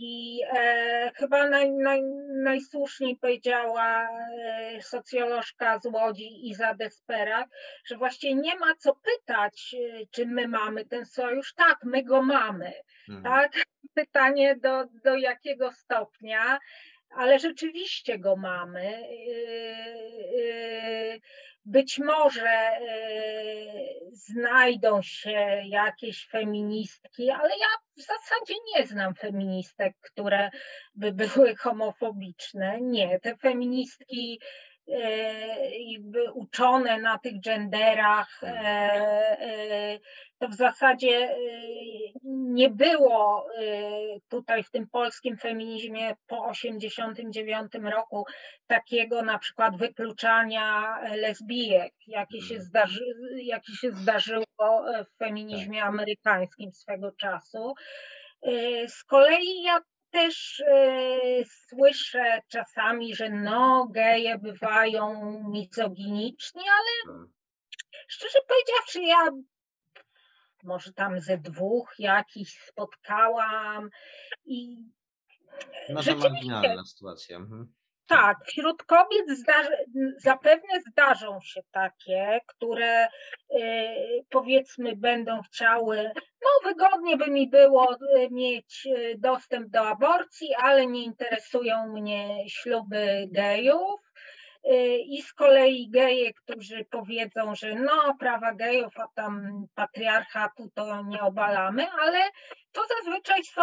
[0.00, 2.02] i e, chyba naj, naj,
[2.42, 7.48] najsłuszniej powiedziała e, socjolożka z Łodzi Iza Desperak,
[7.84, 11.54] że właściwie nie ma co pytać, e, czy my mamy ten sojusz.
[11.54, 12.72] Tak, my go mamy.
[13.08, 13.24] Mhm.
[13.24, 13.52] Tak?
[13.94, 16.58] pytanie do, do jakiego stopnia,
[17.16, 19.02] ale rzeczywiście go mamy.
[19.26, 21.20] Yy, yy,
[21.64, 30.50] być może yy, znajdą się jakieś feministki, ale ja w zasadzie nie znam feministek, które
[30.94, 32.80] by były homofobiczne.
[32.80, 34.40] Nie, te feministki
[35.92, 39.98] jakby uczone na tych genderach, e, e,
[40.38, 41.36] to w zasadzie e,
[42.24, 43.46] nie było
[44.28, 48.24] tutaj w tym polskim feminizmie po 89 roku
[48.66, 52.62] takiego na przykład wykluczania lesbijek, jakie się, mhm.
[52.62, 53.04] zdarzy,
[53.36, 54.46] jakie się zdarzyło
[55.04, 55.88] w feminizmie tak.
[55.88, 57.74] amerykańskim swego czasu.
[58.86, 59.80] Z kolei ja
[60.12, 67.32] też y, słyszę czasami, że no, geje bywają mizoginiczni, ale hmm.
[68.08, 69.30] szczerze powiedziawszy, ja
[70.62, 73.90] może tam ze dwóch jakichś spotkałam
[74.44, 74.76] i
[75.88, 77.36] Nasza marginalna sytuacja.
[77.36, 77.72] Mhm.
[78.12, 79.26] Tak, wśród kobiet
[80.18, 83.08] zapewne zdarzą się takie, które y,
[84.30, 90.86] powiedzmy będą chciały, no wygodnie by mi było y, mieć y, dostęp do aborcji, ale
[90.86, 94.00] nie interesują mnie śluby gejów.
[95.06, 101.20] I z kolei geje, którzy powiedzą, że no prawa gejów, a tam patriarchatu to nie
[101.20, 102.18] obalamy, ale
[102.72, 103.62] to zazwyczaj są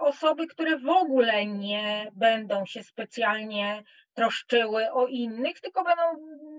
[0.00, 3.82] osoby, które w ogóle nie będą się specjalnie
[4.14, 6.02] troszczyły o innych, tylko będą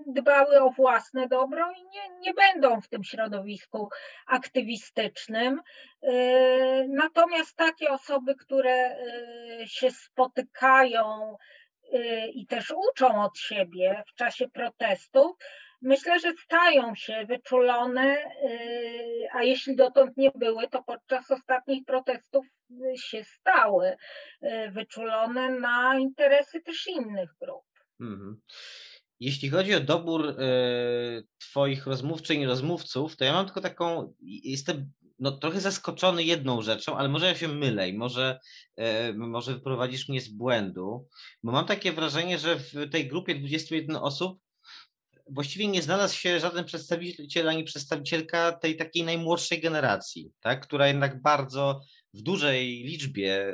[0.07, 3.89] dbały o własne dobro i nie, nie będą w tym środowisku
[4.27, 5.61] aktywistycznym.
[6.01, 6.11] Yy,
[6.89, 8.97] natomiast takie osoby, które
[9.59, 11.35] yy, się spotykają
[12.33, 15.31] i też uczą od siebie w czasie protestów,
[15.81, 22.45] myślę, że stają się wyczulone, y, a jeśli dotąd nie były, to podczas ostatnich protestów
[22.95, 27.65] się stały y, wyczulone na interesy też innych grup.
[27.99, 28.41] Mhm.
[29.19, 34.91] Jeśli chodzi o dobór y, Twoich rozmówczyń i rozmówców, to ja mam tylko taką, jestem
[35.21, 38.39] no, trochę zaskoczony jedną rzeczą, ale może ja się mylę i może,
[39.15, 41.07] może wyprowadzisz mnie z błędu,
[41.43, 44.39] bo mam takie wrażenie, że w tej grupie 21 osób
[45.29, 51.21] właściwie nie znalazł się żaden przedstawiciel ani przedstawicielka tej takiej najmłodszej generacji, tak, która jednak
[51.21, 51.81] bardzo
[52.13, 53.53] w dużej liczbie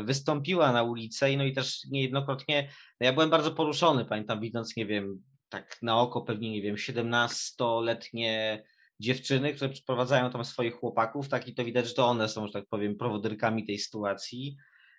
[0.00, 4.40] y, wystąpiła na ulicę i no i też niejednokrotnie, no ja byłem bardzo poruszony, pamiętam
[4.40, 8.62] widząc, nie wiem, tak na oko pewnie, nie wiem, 17-letnie
[9.00, 12.52] dziewczyny, które przyprowadzają tam swoich chłopaków, tak i to widać, że to one są, że
[12.52, 14.56] tak powiem, prowodyrkami tej sytuacji.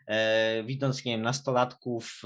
[0.08, 2.22] E, widząc, nie wiem, nastolatków,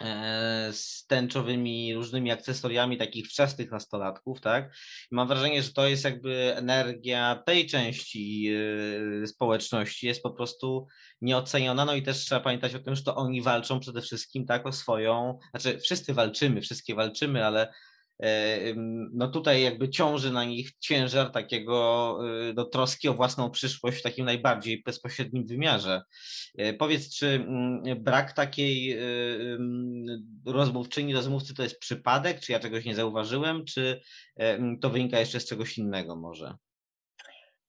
[0.00, 4.74] E, z tęczowymi różnymi akcesoriami takich wczesnych nastolatków, tak?
[5.10, 8.50] mam wrażenie, że to jest jakby energia tej części
[9.22, 10.86] e, społeczności jest po prostu
[11.20, 14.66] nieoceniona, no i też trzeba pamiętać o tym, że to oni walczą przede wszystkim tak
[14.66, 17.72] o swoją, znaczy wszyscy walczymy, wszystkie walczymy, ale
[19.12, 24.02] no tutaj jakby ciąży na nich ciężar takiego e, no, troski o własną przyszłość w
[24.02, 26.02] takim najbardziej bezpośrednim wymiarze.
[26.58, 28.98] E, powiedz, czy mm, brak takiej
[30.46, 34.00] rozmówczyni, rozmówcy to jest przypadek, czy ja czegoś nie zauważyłem, czy
[34.80, 36.54] to wynika jeszcze z czegoś innego może?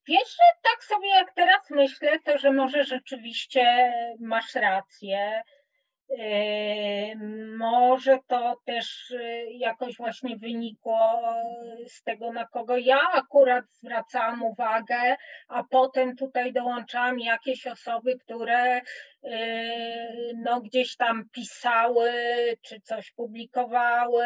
[0.08, 5.44] Wiesz, tak sobie jak teraz myślę, to że może rzeczywiście masz rację
[7.58, 11.00] może to też y, jakoś właśnie wynikło
[11.88, 15.16] z tego, na kogo ja akurat zwracałam uwagę,
[15.48, 18.82] a potem tutaj dołączałam jakieś osoby, które y,
[20.36, 22.12] no, gdzieś tam pisały,
[22.62, 24.26] czy coś publikowały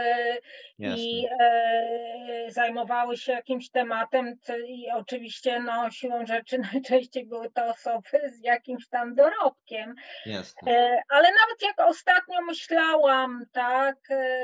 [0.79, 1.03] Jasne.
[1.03, 4.35] i e, zajmowały się jakimś tematem
[4.67, 9.95] i oczywiście no, siłą rzeczy najczęściej były to osoby z jakimś tam dorobkiem.
[10.25, 10.71] Jasne.
[10.71, 13.95] E, ale nawet jak ostatnio myślałam, tak,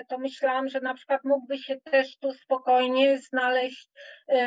[0.07, 3.89] to myślałam, że na przykład mógłby się też tu spokojnie znaleźć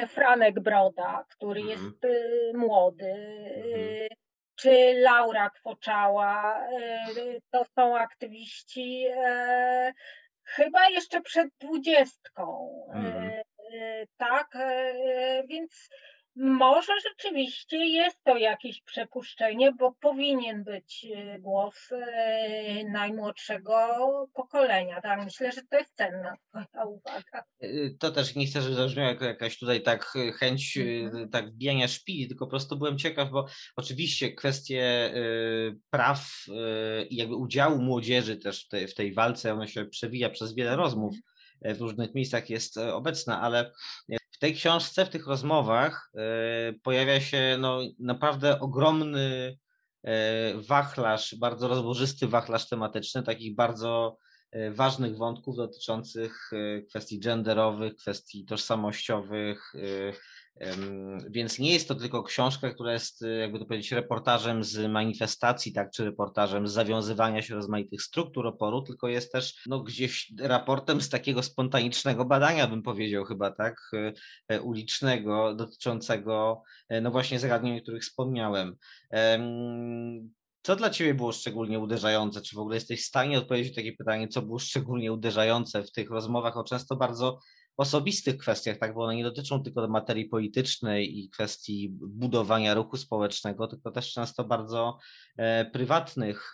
[0.08, 1.78] Franek Broda, który mhm.
[1.78, 2.06] jest
[2.54, 3.14] młody,
[3.56, 4.25] mhm.
[4.56, 6.66] Czy Laura Kwoczała.
[7.50, 9.06] To są aktywiści
[10.42, 12.70] chyba jeszcze przed dwudziestką.
[12.94, 13.30] Mhm.
[14.16, 14.58] Tak,
[15.48, 15.88] więc
[16.36, 23.74] może rzeczywiście jest to jakieś przepuszczenie, bo powinien być e, głos e, najmłodszego
[24.34, 25.00] pokolenia.
[25.00, 27.44] Tak, myślę, że to jest cenna twoja uwaga.
[27.60, 27.68] E,
[27.98, 30.04] to też nie chcę, żeby zabrzmiała jako jakaś tutaj tak
[30.38, 31.30] chęć mhm.
[31.30, 33.46] tak wbijania szpili, tylko po prostu byłem ciekaw, bo
[33.76, 35.12] oczywiście kwestie
[35.90, 36.46] praw
[37.10, 40.76] i jakby udziału młodzieży też w tej, w tej walce, ona się przewija przez wiele
[40.76, 41.14] rozmów
[41.62, 43.72] w różnych miejscach jest obecna, ale
[44.36, 49.58] w tej książce, w tych rozmowach e, pojawia się no, naprawdę ogromny
[50.04, 54.18] e, wachlarz, bardzo rozłożysty wachlarz tematyczny, takich bardzo
[54.52, 56.50] e, ważnych wątków dotyczących
[56.88, 59.72] kwestii genderowych, kwestii tożsamościowych,
[61.30, 65.72] więc nie jest to tylko książka, która jest, y, jakby to powiedzieć, reportażem z manifestacji,
[65.72, 71.00] tak, czy reportażem z zawiązywania się rozmaitych struktur oporu, tylko jest też no, gdzieś raportem
[71.00, 74.12] z takiego spontanicznego badania, bym powiedział chyba, tak, y,
[74.48, 78.76] e, ulicznego, dotyczącego e, no właśnie zagadnień, o których wspomniałem.
[80.62, 82.40] Co dla Ciebie było szczególnie uderzające?
[82.40, 85.92] Czy w ogóle jesteś w stanie odpowiedzieć na takie pytanie, co było szczególnie uderzające w
[85.92, 87.38] tych rozmowach o często bardzo
[87.76, 93.66] osobistych kwestiach, tak, bo one nie dotyczą tylko materii politycznej i kwestii budowania ruchu społecznego,
[93.66, 94.98] tylko też często bardzo
[95.36, 96.52] e, prywatnych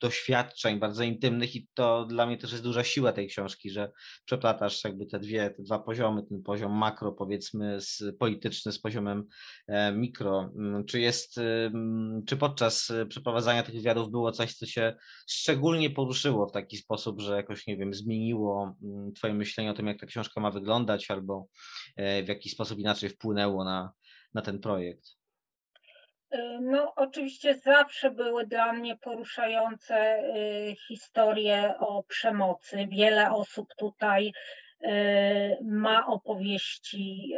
[0.00, 3.90] doświadczeń bardzo intymnych i to dla mnie też jest duża siła tej książki, że
[4.24, 9.24] przeplatasz jakby te dwie, te dwa poziomy, ten poziom makro powiedzmy z polityczny z poziomem
[9.68, 10.52] e, mikro.
[10.58, 11.40] Mm, czy jest,
[12.26, 14.96] czy podczas przeprowadzania tych wywiadów było coś, co się
[15.28, 19.86] szczególnie poruszyło w taki sposób, że jakoś, nie wiem, zmieniło mm, twoje myślenie o tym,
[19.86, 21.48] jak ta książka ma wyglądać albo
[21.96, 23.92] e, w jakiś sposób inaczej wpłynęło na,
[24.34, 25.15] na ten projekt?
[26.34, 32.86] Y, no, oczywiście zawsze były dla mnie poruszające y, historie o przemocy.
[32.90, 34.32] Wiele osób tutaj
[34.82, 34.88] y,
[35.62, 37.34] ma opowieści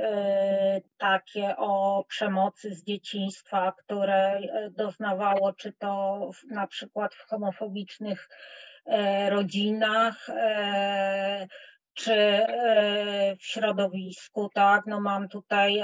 [0.99, 6.21] takie o przemocy z dzieciństwa, które doznawało, czy to
[6.51, 8.29] na przykład w homofobicznych
[9.29, 10.27] rodzinach,
[11.95, 12.47] czy
[13.41, 14.87] w środowisku, tak?
[14.87, 15.83] No mam tutaj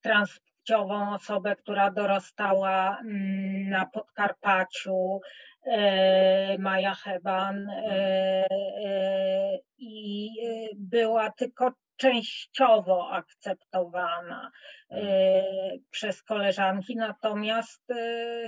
[0.00, 5.20] trans płciową osobę, która dorastała mm, na Podkarpaciu,
[5.66, 7.84] e, Maja Heban e,
[8.84, 10.30] e, i
[10.76, 14.50] była tylko częściowo akceptowana
[15.90, 17.82] przez koleżanki, natomiast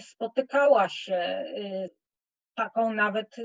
[0.00, 1.44] spotykała się
[2.54, 3.37] taką nawet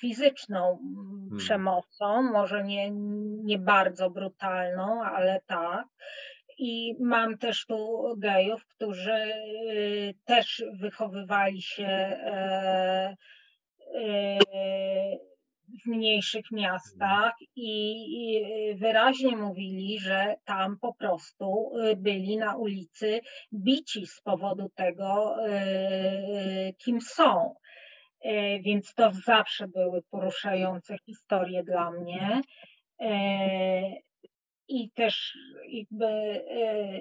[0.00, 1.38] fizyczną hmm.
[1.38, 2.90] przemocą, może nie,
[3.44, 5.86] nie bardzo brutalną, ale tak.
[6.58, 9.32] I mam też tu gejów, którzy
[9.70, 13.16] y, też wychowywali się e,
[13.94, 14.38] e,
[15.84, 18.42] w mniejszych miastach i
[18.74, 23.20] wyraźnie mówili, że tam po prostu y, byli na ulicy
[23.52, 27.54] bici z powodu tego, y, kim są.
[28.20, 32.40] E, więc to zawsze były poruszające historie dla mnie
[34.68, 37.00] i też jakby e,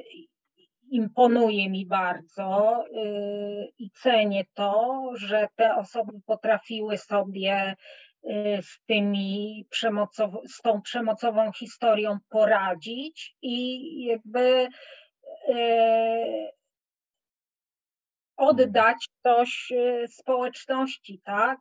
[0.92, 3.08] imponuje mi bardzo e,
[3.78, 7.76] i cenię to, że te osoby potrafiły sobie
[8.24, 14.68] e, z tymi przemocow- z tą przemocową historią poradzić i jakby
[18.38, 19.74] oddać coś
[20.08, 21.60] społeczności, tak?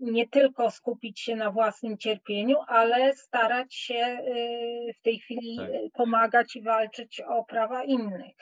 [0.00, 5.68] Nie tylko skupić się na własnym cierpieniu, ale starać się y, w tej chwili tak.
[5.68, 8.36] Y, pomagać i walczyć o prawa innych.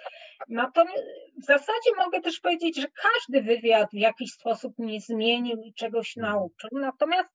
[0.49, 1.05] Natomiast
[1.43, 6.17] w zasadzie mogę też powiedzieć, że każdy wywiad w jakiś sposób mnie zmienił i czegoś
[6.17, 6.35] mhm.
[6.35, 6.71] nauczył.
[6.73, 7.35] Natomiast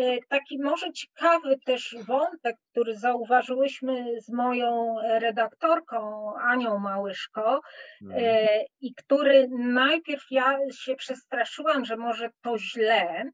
[0.00, 7.60] y, taki może ciekawy też wątek, który zauważyłyśmy z moją redaktorką Anią Małyszko
[8.02, 8.46] mhm.
[8.80, 13.30] i który najpierw ja się przestraszyłam, że może to źle,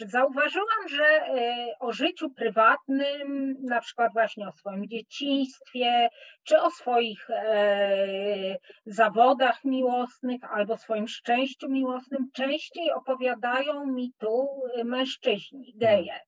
[0.00, 6.08] zauważyłam, że e, o życiu prywatnym, na przykład właśnie o swoim dzieciństwie,
[6.44, 8.56] czy o swoich e,
[8.86, 14.48] zawodach miłosnych albo swoim szczęściu miłosnym, częściej opowiadają mi tu
[14.84, 16.20] mężczyźni, geje.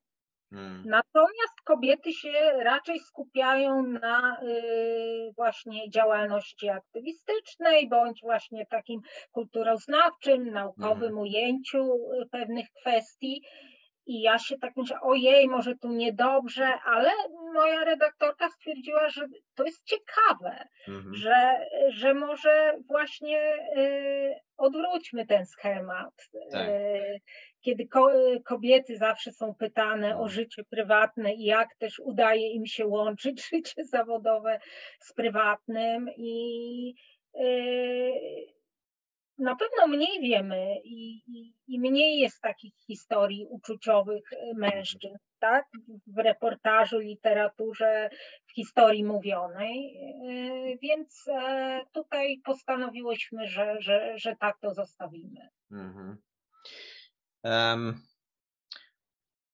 [0.50, 0.82] Hmm.
[0.86, 2.32] Natomiast kobiety się
[2.62, 9.00] raczej skupiają na y, właśnie działalności aktywistycznej, bądź właśnie takim
[9.32, 11.18] kulturoznawczym, naukowym hmm.
[11.18, 13.42] ujęciu y, pewnych kwestii.
[14.06, 17.10] I ja się tak myślę, ojej, może tu niedobrze, ale
[17.54, 21.14] moja redaktorka stwierdziła, że to jest ciekawe, mhm.
[21.14, 26.14] że, że może właśnie y, odwróćmy ten schemat.
[26.52, 26.68] Tak.
[26.68, 27.20] Y,
[27.68, 28.10] kiedy ko
[28.44, 30.28] kobiety zawsze są pytane o no.
[30.28, 34.60] życie prywatne i jak też udaje im się łączyć życie zawodowe
[35.00, 36.94] z prywatnym i
[37.34, 38.46] yy,
[39.38, 45.66] na pewno mniej wiemy i, i, i, mniej jest takich historii uczuciowych mężczyzn, tak?
[46.06, 48.10] W reportażu, literaturze,
[48.46, 49.94] w historii mówionej.
[50.22, 55.48] Yy, więc e, tutaj postanowiłyśmy, że, że, że tak to zostawimy.
[55.70, 56.16] Mhm.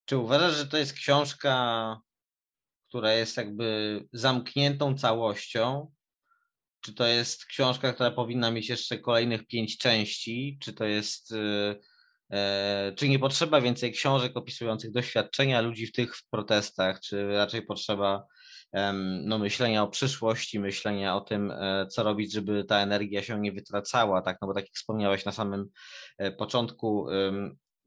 [0.04, 1.96] Czy uważasz, że to jest książka,
[2.88, 5.92] która jest jakby zamkniętą całością?
[6.80, 10.58] Czy to jest książka, która powinna mieć jeszcze kolejnych pięć części?
[10.60, 11.34] Czy to jest.
[12.30, 18.26] E, czy nie potrzeba więcej książek opisujących doświadczenia ludzi w tych protestach, czy raczej potrzeba
[19.24, 23.52] no, myślenia o przyszłości, myślenia o tym, e, co robić, żeby ta energia się nie
[23.52, 24.38] wytracała, tak?
[24.42, 25.68] No bo tak jak wspomniałeś na samym
[26.18, 27.06] e, początku,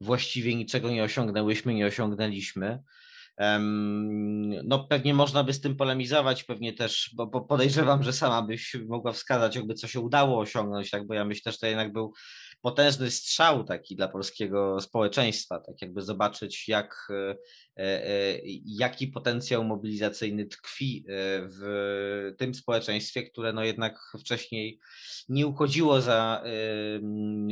[0.00, 2.82] właściwie niczego nie osiągnęłyśmy, nie osiągnęliśmy.
[4.64, 9.12] No pewnie można by z tym polemizować, pewnie też, bo podejrzewam, że sama byś mogła
[9.12, 12.12] wskazać, jakby co się udało osiągnąć, tak, bo ja myślę, że to jednak był
[12.60, 17.08] potężny strzał taki dla polskiego społeczeństwa, tak jakby zobaczyć, jak,
[18.64, 21.04] jaki potencjał mobilizacyjny tkwi
[21.40, 24.80] w tym społeczeństwie, które no jednak wcześniej
[25.28, 26.44] nie uchodziło za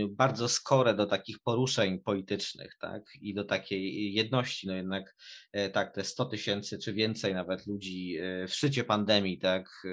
[0.08, 5.16] bardzo skore do takich poruszeń politycznych, tak, i do takiej jedności, no jednak
[5.72, 8.18] tak, te 100 tysięcy czy więcej nawet ludzi
[8.48, 9.86] w szczycie pandemii, tak,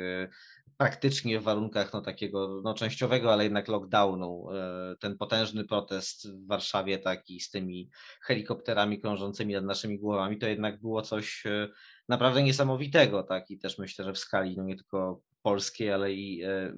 [0.77, 6.47] praktycznie w warunkach no, takiego no, częściowego, ale jednak lockdownu, e, ten potężny protest w
[6.47, 7.89] Warszawie taki z tymi
[8.21, 11.69] helikopterami krążącymi nad naszymi głowami, to jednak było coś e,
[12.09, 16.43] naprawdę niesamowitego, tak i też myślę, że w skali no, nie tylko polskiej, ale i
[16.43, 16.73] e,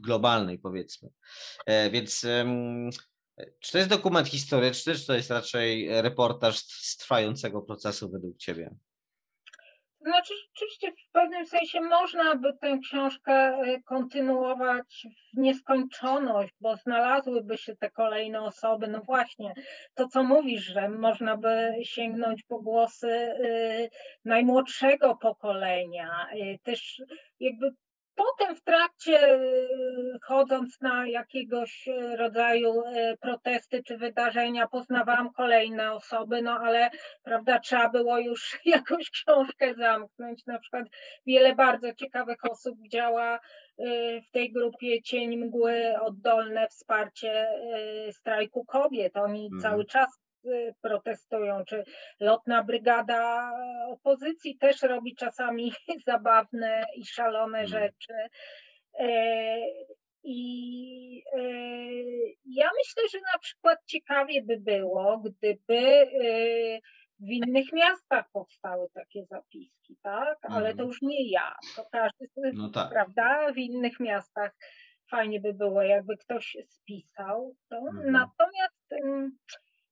[0.00, 1.08] globalnej powiedzmy.
[1.92, 2.26] Więc
[3.60, 8.74] czy to jest dokument historyczny, czy to jest raczej reportaż z trwającego procesu według Ciebie?
[10.04, 17.58] Znaczy, rzeczywiście w pewnym sensie można by tę książkę e, kontynuować w nieskończoność, bo znalazłyby
[17.58, 18.88] się te kolejne osoby.
[18.88, 19.54] No właśnie,
[19.94, 23.34] to co mówisz, że można by sięgnąć po głosy e,
[24.24, 26.26] najmłodszego pokolenia.
[26.30, 27.02] E, też
[27.40, 27.70] jakby
[28.14, 35.92] Potem w trakcie, y, chodząc na jakiegoś y, rodzaju y, protesty czy wydarzenia, poznawałam kolejne
[35.92, 36.90] osoby, no ale
[37.22, 40.46] prawda, trzeba było już jakąś książkę zamknąć.
[40.46, 40.86] Na przykład
[41.26, 43.40] wiele bardzo ciekawych osób działa
[44.28, 47.48] w tej grupie Cień Mgły, oddolne wsparcie
[48.10, 49.16] strajku kobiet.
[49.16, 49.60] Oni mm.
[49.60, 50.21] cały czas
[50.80, 51.84] protestują, czy
[52.20, 53.52] lotna brygada
[53.88, 55.72] opozycji też robi czasami
[56.06, 57.70] zabawne i szalone mm.
[57.70, 58.14] rzeczy.
[58.98, 59.56] E,
[60.24, 61.42] I e,
[62.44, 66.80] ja myślę, że na przykład ciekawie by było, gdyby y,
[67.22, 70.38] w innych miastach powstały takie zapiski, tak?
[70.42, 70.88] Ale to mhm.
[70.88, 72.90] już nie ja, to każdy, no tak.
[72.90, 73.52] prawda?
[73.52, 74.56] W innych miastach
[75.10, 77.76] fajnie by było, jakby ktoś spisał to.
[77.76, 78.12] Mhm.
[78.12, 78.92] Natomiast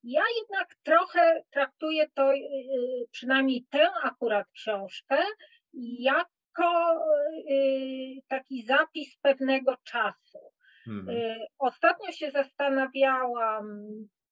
[0.02, 5.16] ja jednak trochę traktuję to, y, y, przynajmniej tę akurat książkę,
[5.98, 7.00] jako
[7.50, 10.38] y, taki zapis pewnego czasu.
[10.86, 11.38] Mhm.
[11.58, 13.86] Ostatnio się zastanawiałam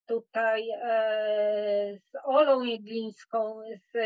[0.09, 3.61] tutaj e, z Olą Jeglińską
[3.93, 3.99] z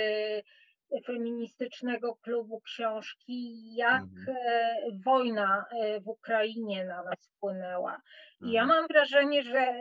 [1.07, 4.37] feministycznego klubu książki, jak mhm.
[4.37, 8.01] E, wojna e, w Ukrainie na nas wpłynęła.
[8.41, 8.81] I ja mhm.
[8.81, 9.75] mam wrażenie, że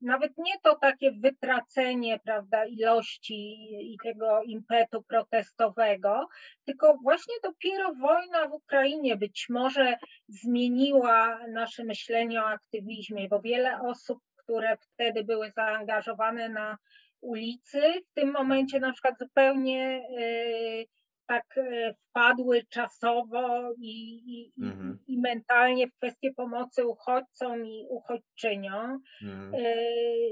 [0.00, 6.28] nawet nie to takie wytracenie prawda, ilości i tego impetu protestowego,
[6.64, 9.96] tylko właśnie dopiero wojna w Ukrainie być może
[10.28, 16.78] zmieniła nasze myślenie o aktywizmie, bo wiele osób, które wtedy były zaangażowane na
[17.20, 17.80] ulicy,
[18.10, 20.99] w tym momencie na przykład zupełnie yy,
[21.30, 24.98] tak e, wpadły czasowo i, i, mhm.
[25.06, 29.02] i, mentalnie w kwestię pomocy uchodźcom i uchodźczyniom.
[29.22, 29.54] Mhm.
[29.54, 29.74] E,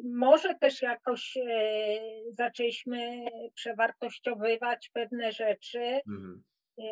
[0.04, 1.42] może też jakoś e,
[2.30, 6.00] zaczęliśmy przewartościowywać pewne rzeczy.
[6.08, 6.42] Mhm.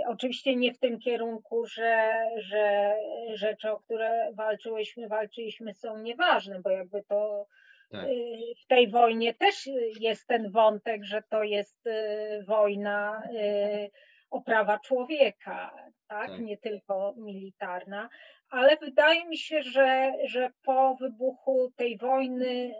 [0.06, 2.94] Oczywiście nie w tym kierunku, że, że
[3.34, 7.46] rzeczy, o które walczyłyśmy, walczyliśmy są nieważne, bo jakby to
[7.88, 8.08] tak.
[8.08, 9.68] Y, w tej wojnie też
[10.00, 13.90] jest ten wątek, że to jest y, wojna y,
[14.30, 15.70] o prawa człowieka,
[16.06, 16.28] tak?
[16.28, 16.40] tak?
[16.40, 18.08] Nie tylko militarna,
[18.50, 22.74] ale wydaje mi się, że, że po wybuchu tej wojny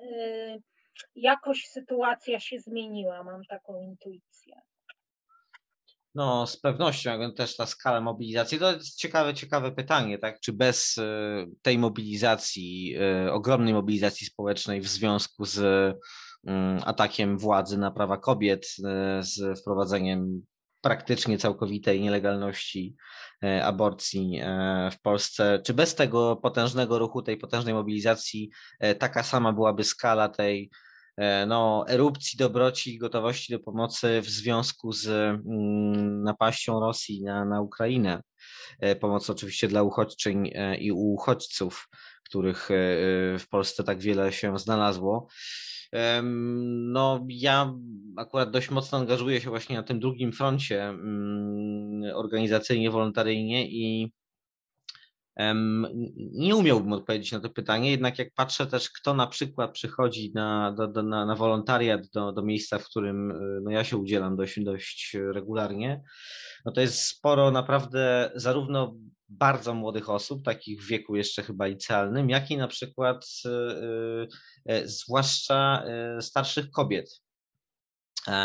[1.15, 4.61] jakoś sytuacja się zmieniła, mam taką intuicję.
[6.17, 8.59] No, z pewnością też ta skala mobilizacji.
[8.59, 10.41] To jest ciekawe, ciekawe pytanie, tak?
[10.41, 15.59] Czy bez e, tej mobilizacji, e, ogromnej mobilizacji społecznej w związku z
[16.47, 20.43] mm, atakiem władzy na prawa kobiet, e, z wprowadzeniem
[20.81, 22.97] praktycznie całkowitej nielegalności
[23.63, 24.41] aborcji
[24.93, 28.51] w Polsce, czy bez tego potężnego ruchu, tej potężnej mobilizacji,
[28.99, 30.71] taka sama byłaby skala tej
[31.47, 37.61] no, erupcji dobroci i gotowości do pomocy w związku z mm, napaścią Rosji na, na
[37.61, 38.23] Ukrainę.
[38.81, 41.89] E, pomoc oczywiście dla uchodźczyń e, i uchodźców,
[42.25, 42.69] których
[43.39, 45.29] w Polsce tak wiele się znalazło.
[46.63, 47.75] No, ja
[48.17, 54.13] akurat dość mocno angażuję się właśnie na tym drugim froncie mm, organizacyjnie, wolontaryjnie i
[56.17, 60.73] nie umiałbym odpowiedzieć na to pytanie, jednak jak patrzę też, kto na przykład przychodzi na,
[60.73, 64.61] do, na, na wolontariat do, do miejsca, w którym y, no ja się udzielam dość,
[64.61, 66.03] dość regularnie,
[66.65, 68.95] no to jest sporo naprawdę zarówno
[69.29, 74.89] bardzo młodych osób, takich w wieku jeszcze chyba licealnym, jak i na przykład y, y,
[74.89, 75.85] zwłaszcza
[76.21, 77.21] starszych kobiet.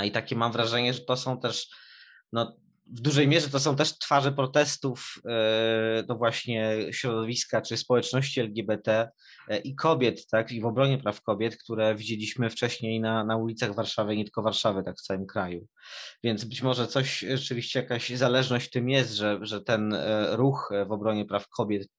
[0.06, 1.70] I takie mam wrażenie, że to są też
[2.34, 2.58] no,
[2.88, 5.16] w dużej mierze to są też twarze protestów
[6.08, 9.10] no właśnie środowiska czy społeczności LGBT
[9.64, 14.18] i kobiet, tak, i w obronie praw kobiet, które widzieliśmy wcześniej na, na ulicach Warszawy,
[14.18, 15.68] nie tylko Warszawy, tak w całym kraju.
[16.24, 19.96] Więc być może coś, rzeczywiście jakaś zależność w tym jest, że, że ten
[20.32, 21.90] ruch w obronie praw kobiet,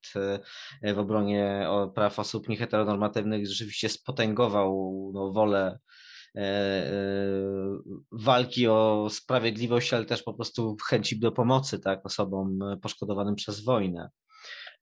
[0.94, 6.01] w obronie praw osób nieheteronormatywnych rzeczywiście spotęgował no, wolę E, e,
[8.12, 14.10] walki o sprawiedliwość, ale też po prostu chęci do pomocy tak, osobom poszkodowanym przez wojnę.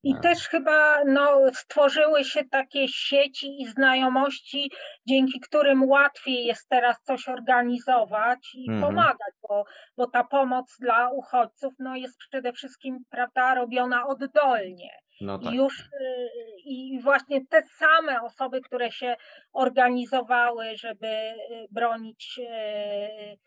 [0.02, 4.70] I też chyba no, stworzyły się takie sieci i znajomości,
[5.08, 8.80] dzięki którym łatwiej jest teraz coś organizować i -hmm.
[8.80, 9.64] pomagać, bo,
[9.96, 14.90] bo ta pomoc dla uchodźców no, jest przede wszystkim prawda, robiona oddolnie.
[15.20, 15.54] No tak.
[15.54, 16.30] Już y,
[16.64, 19.16] i właśnie te same osoby, które się
[19.52, 23.38] organizowały, żeby y, bronić y,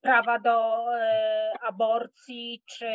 [0.00, 0.84] prawa do
[1.68, 2.86] aborcji, czy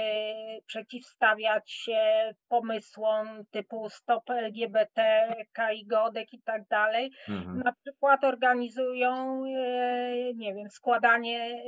[0.65, 7.11] przeciwstawiać się pomysłom typu stop LGBT, KI Godek i tak dalej.
[7.29, 7.59] Mhm.
[7.59, 9.43] Na przykład organizują,
[10.35, 11.63] nie wiem, składanie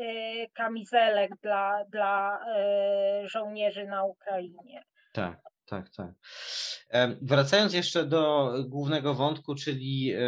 [0.53, 2.39] kamizelek dla, dla
[3.23, 4.83] żołnierzy na Ukrainie.
[5.13, 5.39] Tak
[5.69, 6.11] tak, tak.
[7.21, 10.19] Wracając jeszcze do głównego wątku, czyli e,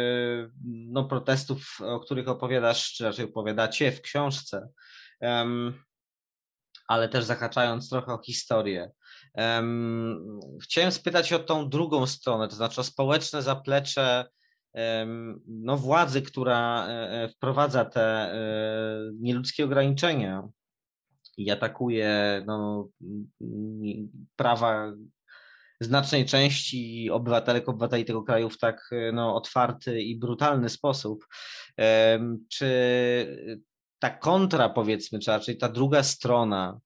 [0.64, 4.68] no, protestów, o których opowiadasz, czy raczej opowiadacie w książce,
[6.88, 8.90] ale też zahaczając trochę o historię.
[10.62, 14.24] Chciałem spytać o tą drugą stronę, to znaczy o społeczne zaplecze
[15.46, 18.34] no, władzy, która e, e, wprowadza te
[19.20, 20.48] nieludzkie ograniczenia
[21.36, 22.88] i atakuje no,
[24.36, 24.92] prawa
[25.84, 31.26] znacznej części obywatelek, obywateli tego kraju w tak no, otwarty i brutalny sposób.
[32.48, 32.68] Czy
[33.98, 36.80] ta kontra, powiedzmy, czy raczej ta druga strona,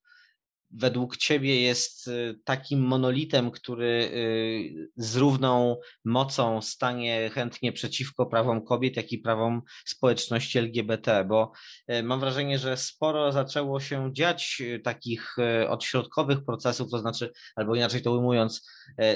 [0.77, 8.65] według Ciebie jest y, takim monolitem, który y, z równą mocą stanie chętnie przeciwko prawom
[8.65, 11.25] kobiet, jak i prawom społeczności LGBT?
[11.25, 11.53] Bo
[11.93, 15.37] y, mam wrażenie, że sporo zaczęło się dziać takich
[15.69, 18.69] odśrodkowych procesów, to znaczy, albo inaczej to ujmując,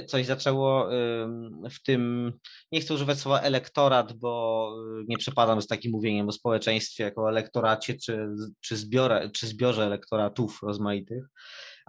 [0.07, 0.89] coś zaczęło
[1.71, 2.33] w tym,
[2.73, 4.75] nie chcę używać słowa elektorat, bo
[5.09, 8.29] nie przepadam z takim mówieniem o społeczeństwie jako elektoracie czy,
[8.61, 8.77] czy,
[9.33, 11.25] czy zbiorze elektoratów rozmaitych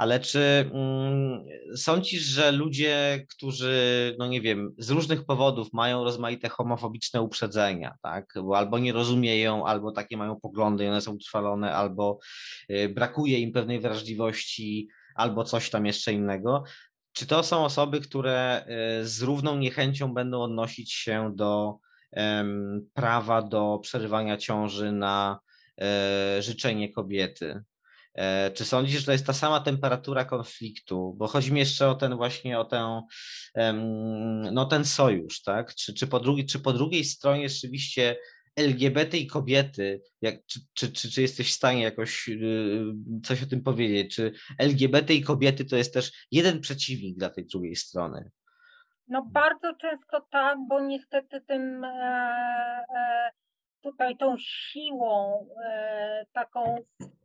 [0.01, 1.45] ale czy mm,
[1.75, 8.33] sądzisz, że ludzie, którzy, no nie wiem, z różnych powodów mają rozmaite homofobiczne uprzedzenia, tak,
[8.43, 12.19] bo albo nie rozumieją, albo takie mają poglądy i one są utrwalone, albo
[12.71, 16.63] y, brakuje im pewnej wrażliwości, albo coś tam jeszcze innego,
[17.13, 18.65] czy to są osoby, które
[19.01, 21.77] y, z równą niechęcią będą odnosić się do
[22.93, 25.39] prawa do przerywania ciąży na
[25.81, 27.63] e, życzenie kobiety?
[28.13, 31.13] E, czy sądzisz, że to jest ta sama temperatura konfliktu?
[31.17, 33.01] Bo chodzi mi jeszcze o ten właśnie, o tę,
[34.51, 35.75] no ten sojusz, tak?
[35.75, 38.17] Czy, czy, po, drugiej, czy po drugiej stronie rzeczywiście
[38.55, 42.93] LGBT i kobiety, jak, czy, czy, czy, czy jesteś w stanie jakoś y,
[43.23, 44.15] coś o tym powiedzieć?
[44.15, 48.29] Czy LGBT i kobiety to jest też jeden przeciwnik dla tej drugiej strony?
[49.07, 51.87] No bardzo często tak, bo niestety tym e,
[52.95, 53.31] e,
[53.81, 55.47] tutaj tą siłą
[56.33, 56.77] taką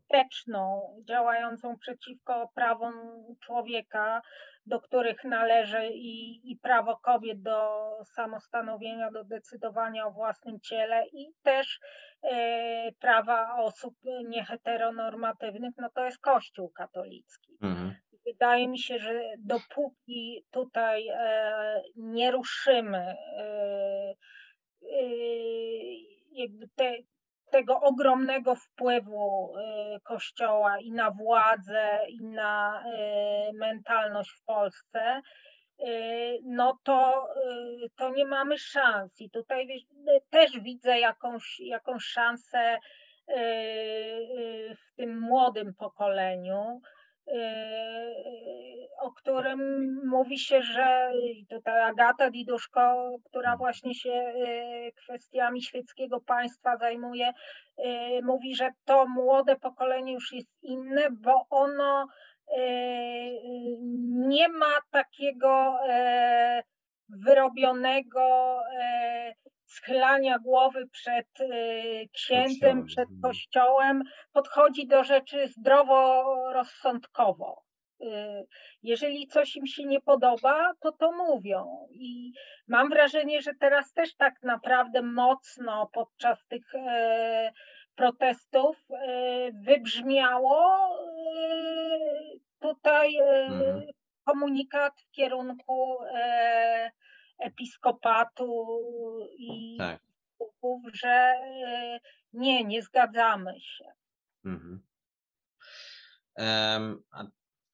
[0.07, 2.95] wsteczną, działającą przeciwko prawom
[3.41, 4.23] człowieka,
[4.67, 11.33] do których należy i, i prawo kobiet do samostanowienia, do decydowania o własnym ciele i
[11.43, 11.81] też
[12.23, 13.95] e, prawa osób
[14.29, 17.59] nieheteronormatywnych, no to jest Kościół katolicki.
[17.63, 17.95] Mhm.
[18.27, 24.15] Wydaje mi się, że dopóki tutaj e, nie ruszymy e
[26.33, 26.95] jakby te,
[27.51, 32.85] tego ogromnego wpływu y, Kościoła i na władzę, i na
[33.51, 35.21] y, mentalność w Polsce,
[35.81, 37.29] y, no to,
[37.97, 39.21] to nie mamy szans.
[39.21, 39.87] I tutaj
[40.31, 42.79] też widzę jakąś, jakąś szansę
[44.77, 46.81] w tym młodym pokoleniu,
[48.99, 49.61] o którym
[50.07, 51.13] mówi się, że
[51.51, 53.59] tutaj Agata Diduszko, która mhm.
[53.59, 57.33] właśnie się y, kwestiami świeckiego państwa zajmuje, y,
[58.23, 62.61] mówi, że to młode pokolenie już jest inne, bo ono y,
[64.09, 65.79] nie ma takiego
[67.09, 68.59] wyrobionego
[69.67, 74.03] schylania głowy przed y, księdzem, przed kościołem,
[74.33, 77.63] podchodzi do rzeczy zdroworozsądkowo.
[78.01, 78.47] Y,
[78.83, 81.87] jeżeli coś im się nie podoba, to to mówią.
[81.91, 82.33] I
[82.69, 87.53] mam wrażenie, że teraz też tak naprawdę mocno podczas tych e,
[87.95, 88.87] protestów
[89.53, 90.89] wybrzmiało
[92.59, 93.83] tutaj mhm.
[94.25, 95.99] komunikat w kierunku
[97.39, 98.79] episkopatu
[99.39, 100.01] i tak.
[100.93, 101.35] że
[102.33, 103.85] nie, nie zgadzamy się.
[104.45, 104.83] Mhm.
[106.37, 107.03] Um,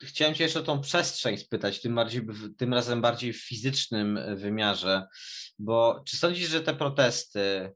[0.03, 2.23] chciałem Cię jeszcze o tą przestrzeń spytać, tym, bardziej,
[2.59, 5.07] tym razem bardziej w fizycznym wymiarze,
[5.59, 7.73] bo czy sądzisz, że te protesty e,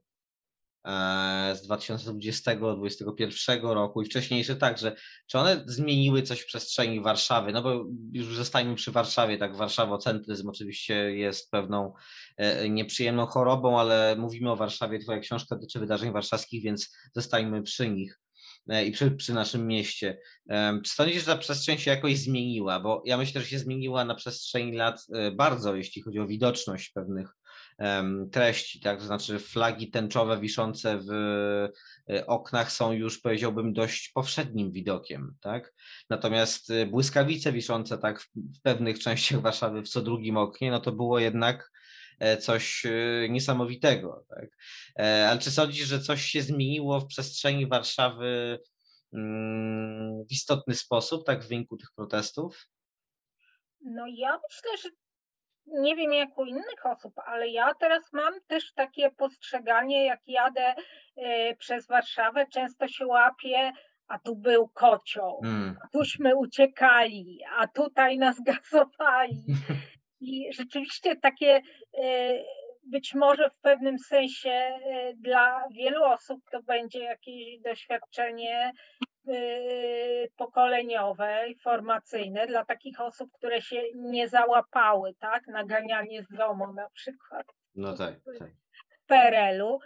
[1.55, 4.95] z 2020-2021 roku i wcześniejsze także,
[5.27, 7.51] czy one zmieniły coś w przestrzeni Warszawy?
[7.51, 11.93] No bo już zostańmy przy Warszawie, tak, warszawocentryzm oczywiście jest pewną
[12.37, 17.89] e, nieprzyjemną chorobą, ale mówimy o Warszawie, twoja książka dotyczy wydarzeń warszawskich, więc zostańmy przy
[17.89, 18.19] nich.
[18.69, 20.17] E, i przy, przy, naszym mieście.
[20.83, 22.79] Czy sądzisz, że ta przestrzeń się jakoś zmieniła?
[22.79, 26.89] Bo ja myślę, że się zmieniła na przestrzeni lat e, bardzo, jeśli chodzi o widoczność
[26.89, 27.36] pewnych
[28.31, 28.99] treści, tak?
[28.99, 31.11] To znaczy flagi tęczowe wiszące w
[32.09, 35.73] e, oknach są już powiedziałbym dość powszednim widokiem, tak?
[36.09, 41.19] Natomiast błyskawice wiszące tak w pewnych częściach Warszawy w co drugim oknie, no to było
[41.19, 41.71] jednak
[42.19, 44.25] E, coś e, niesamowitego.
[44.29, 44.49] Tak?
[44.99, 48.59] E, ale czy sądzisz, że coś się zmieniło w przestrzeni Warszawy
[49.13, 52.67] mm, w istotny sposób, tak w wyniku tych protestów?
[53.81, 54.89] No ja myślę, że
[55.67, 60.75] nie wiem jak u innych osób, ale ja teraz mam też takie postrzeganie, jak jadę
[61.59, 63.71] przez Warszawę, często się łapię,
[64.07, 65.77] a tu był kocioł, mm.
[65.83, 69.43] a tuśmy uciekali, a tutaj nas gazowali.
[70.19, 71.61] I rzeczywiście takie
[72.03, 72.33] e,
[72.83, 78.71] być może w pewnym sensie e, dla wielu osób to będzie jakieś doświadczenie
[79.27, 79.33] e,
[80.37, 87.47] pokoleniowe, formacyjne, dla takich osób, które się nie załapały, tak, naganianie z domu na przykład.
[87.75, 88.49] No tak, tak.
[89.07, 89.79] PRL-u,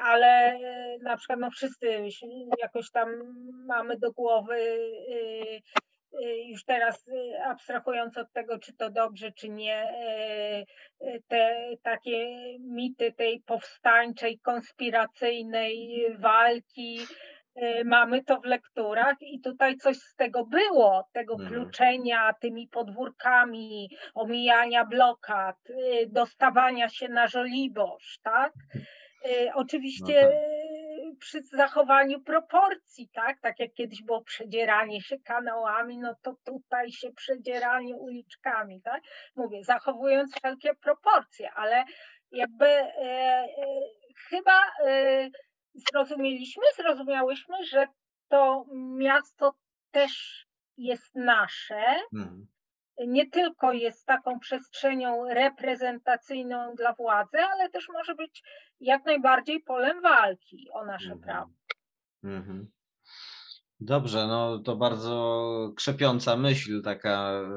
[0.00, 0.58] ale
[1.02, 1.86] na przykład no wszyscy
[2.62, 3.08] jakoś tam
[3.66, 4.78] mamy do głowy
[6.20, 9.92] Y, już teraz y, abstrahując od tego, czy to dobrze, czy nie,
[11.02, 16.98] y, te takie mity tej powstańczej, konspiracyjnej walki,
[17.84, 21.50] mamy to w lekturach i tutaj coś z tego było, tego mhm.
[21.50, 25.56] kluczenia tymi podwórkami, omijania blokad,
[26.08, 28.52] dostawania się na Żoliborz, tak?
[29.54, 30.62] Oczywiście no tak
[31.18, 33.40] przy zachowaniu proporcji, tak?
[33.40, 39.02] Tak jak kiedyś było przedzieranie się kanałami, no to tutaj się przedzieranie uliczkami, tak?
[39.36, 41.84] Mówię, zachowując wszelkie proporcje, ale
[42.32, 43.46] jakby e, e,
[44.28, 45.30] chyba e,
[45.74, 47.86] zrozumieliśmy, zrozumiałyśmy, że
[48.28, 49.54] to miasto
[49.90, 50.46] też
[50.76, 52.46] jest nasze, hmm
[53.06, 58.42] nie tylko jest taką przestrzenią reprezentacyjną dla władzy, ale też może być
[58.80, 61.22] jak najbardziej polem walki o nasze -hmm.
[61.22, 61.52] prawa.
[62.24, 62.64] -hmm.
[63.80, 67.48] Dobrze, no to bardzo krzepiąca myśl, taka, e,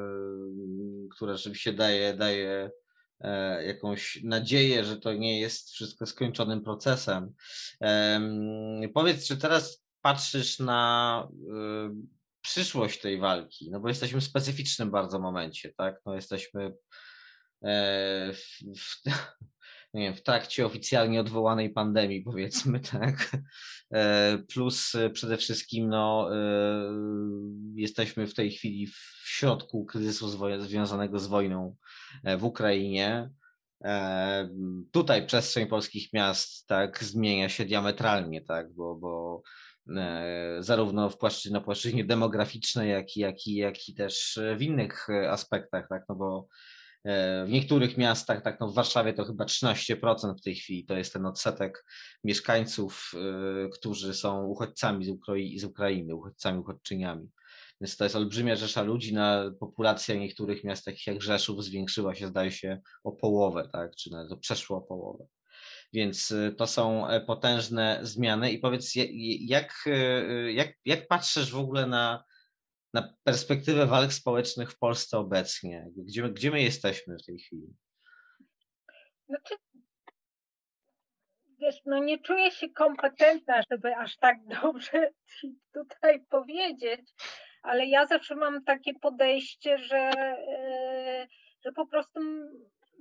[1.16, 2.72] która rzeczywiście daje, daje
[3.66, 7.34] jakąś nadzieję, że to nie jest wszystko skończonym procesem.
[8.94, 11.96] Powiedz, czy teraz patrzysz na e,
[12.42, 16.02] przyszłość tej walki, no bo jesteśmy w specyficznym bardzo momencie, tak?
[16.06, 16.74] No jesteśmy
[17.64, 19.02] e, w, w,
[19.94, 23.38] nie wiem, w trakcie oficjalnie odwołanej pandemii, powiedzmy, tak.
[23.94, 26.92] E, plus przede wszystkim no, e,
[27.76, 31.76] jesteśmy w tej chwili w środku kryzysu związanego z wojną
[32.38, 33.30] w Ukrainie.
[34.92, 39.42] Tutaj przestrzeń polskich miast tak zmienia się diametralnie, tak, bo, bo
[39.90, 44.62] E, zarówno w płaszczyźnie, na płaszczyźnie demograficznej, jak i, jak, i, jak i też w
[44.62, 46.48] innych aspektach, tak, no bo
[47.04, 50.98] e, w niektórych miastach, tak no w Warszawie to chyba 13% w tej chwili, to
[50.98, 51.86] jest ten odsetek
[52.24, 55.10] mieszkańców, e, którzy są uchodźcami z,
[55.58, 57.30] z Ukrainy, uchodźcami, uchodźczyniami.
[57.82, 62.28] Więc to jest olbrzymia rzesza ludzi, na populacja niektórych miast, takich jak Rzeszów, zwiększyła się,
[62.28, 65.28] zdaje się, o połowę, tak, czy nawet przeszło o połowę.
[65.94, 68.52] Więc y, to są e, potężne zmiany.
[68.52, 68.92] I powiedz,
[69.40, 72.24] jak, y, jak, jak patrzysz w ogóle na,
[72.94, 75.88] na perspektywę walk społecznych w Polsce obecnie?
[75.98, 77.68] Gdzie, gdzie my jesteśmy w tej chwili?
[79.28, 79.56] Znaczy,
[81.60, 85.10] wiesz, no nie czuję się kompetentna, żeby aż tak dobrze
[85.40, 87.14] ci tutaj powiedzieć,
[87.66, 91.28] ale ja zawsze mam takie podejście, że, e,
[91.66, 92.20] że po prostu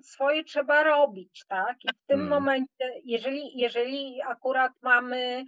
[0.02, 1.76] swoje trzeba robić, tak?
[1.84, 2.28] I w tym hmm.
[2.28, 5.44] momencie, jeżeli, jeżeli akurat mamy,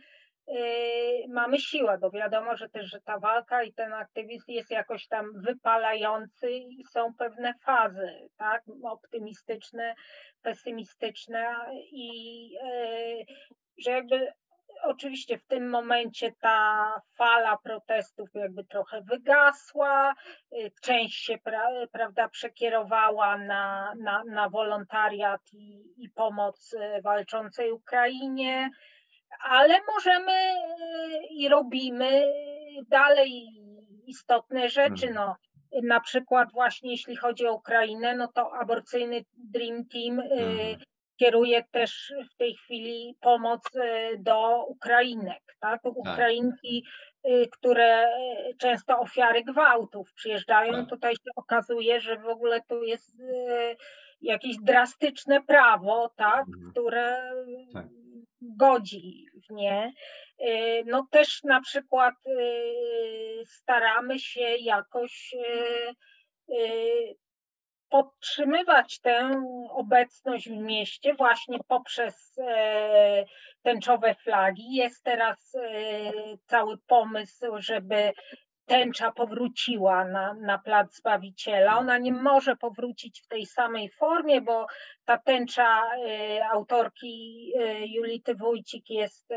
[0.46, 5.06] yy, mamy siłę, bo wiadomo, że też, że ta walka i ten aktywizm jest jakoś
[5.08, 8.62] tam wypalający i są pewne fazy, tak?
[8.84, 9.94] Optymistyczne,
[10.42, 11.56] pesymistyczne
[11.90, 13.24] i yy,
[13.78, 14.32] że jakby
[14.82, 20.14] oczywiście w tym momencie ta fala protestów jakby trochę wygasła,
[20.52, 27.72] y, część się pra, prawda, przekierowała na, na, na wolontariat i, i pomoc y, walczącej
[27.72, 28.70] Ukrainie,
[29.40, 32.24] ale możemy y, i robimy
[32.88, 33.46] dalej
[34.06, 35.08] istotne rzeczy.
[35.08, 35.14] Mhm.
[35.14, 35.36] No,
[35.82, 40.76] na przykład właśnie jeśli chodzi o Ukrainę, no to aborcyjny Dream Team mhm
[41.16, 45.82] kieruje też w tej chwili pomoc y, do Ukrainek, tak?
[45.82, 45.96] tak.
[45.96, 46.84] Ukrainki,
[47.22, 47.50] tak.
[47.50, 48.08] które
[48.58, 50.88] często ofiary gwałtów przyjeżdżają, tak.
[50.88, 53.16] tutaj się okazuje, że w ogóle tu jest
[54.20, 56.70] jakieś drastyczne prawo, tak, mhm.
[56.70, 57.32] które
[57.72, 57.86] tak.
[58.40, 59.92] godzi w nie.
[60.86, 62.14] No też na przykład
[63.44, 65.34] staramy się jakoś
[67.88, 69.30] podtrzymywać tę
[69.70, 73.24] obecność w mieście właśnie poprzez e,
[73.62, 74.74] tęczowe flagi.
[74.74, 76.12] Jest teraz e,
[76.46, 78.12] cały pomysł, żeby
[78.66, 81.78] tęcza powróciła na, na plac Zbawiciela.
[81.78, 84.66] Ona nie może powrócić w tej samej formie, bo
[85.04, 87.52] ta tęcza e, autorki
[87.94, 89.32] Julity Wójcik jest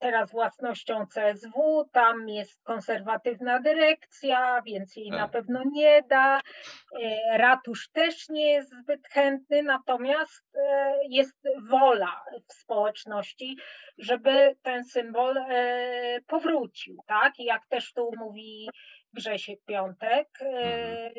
[0.00, 5.30] teraz własnością CSW, tam jest konserwatywna dyrekcja, więc jej na tak.
[5.30, 6.38] pewno nie da.
[6.38, 11.36] E, ratusz też nie jest zbyt chętny, natomiast e, jest
[11.70, 13.58] wola w społeczności,
[13.98, 16.96] żeby ten symbol e, powrócił.
[17.06, 17.38] Tak?
[17.38, 18.68] I jak też tu mówi
[19.12, 21.12] Grzesiek Piątek, mhm.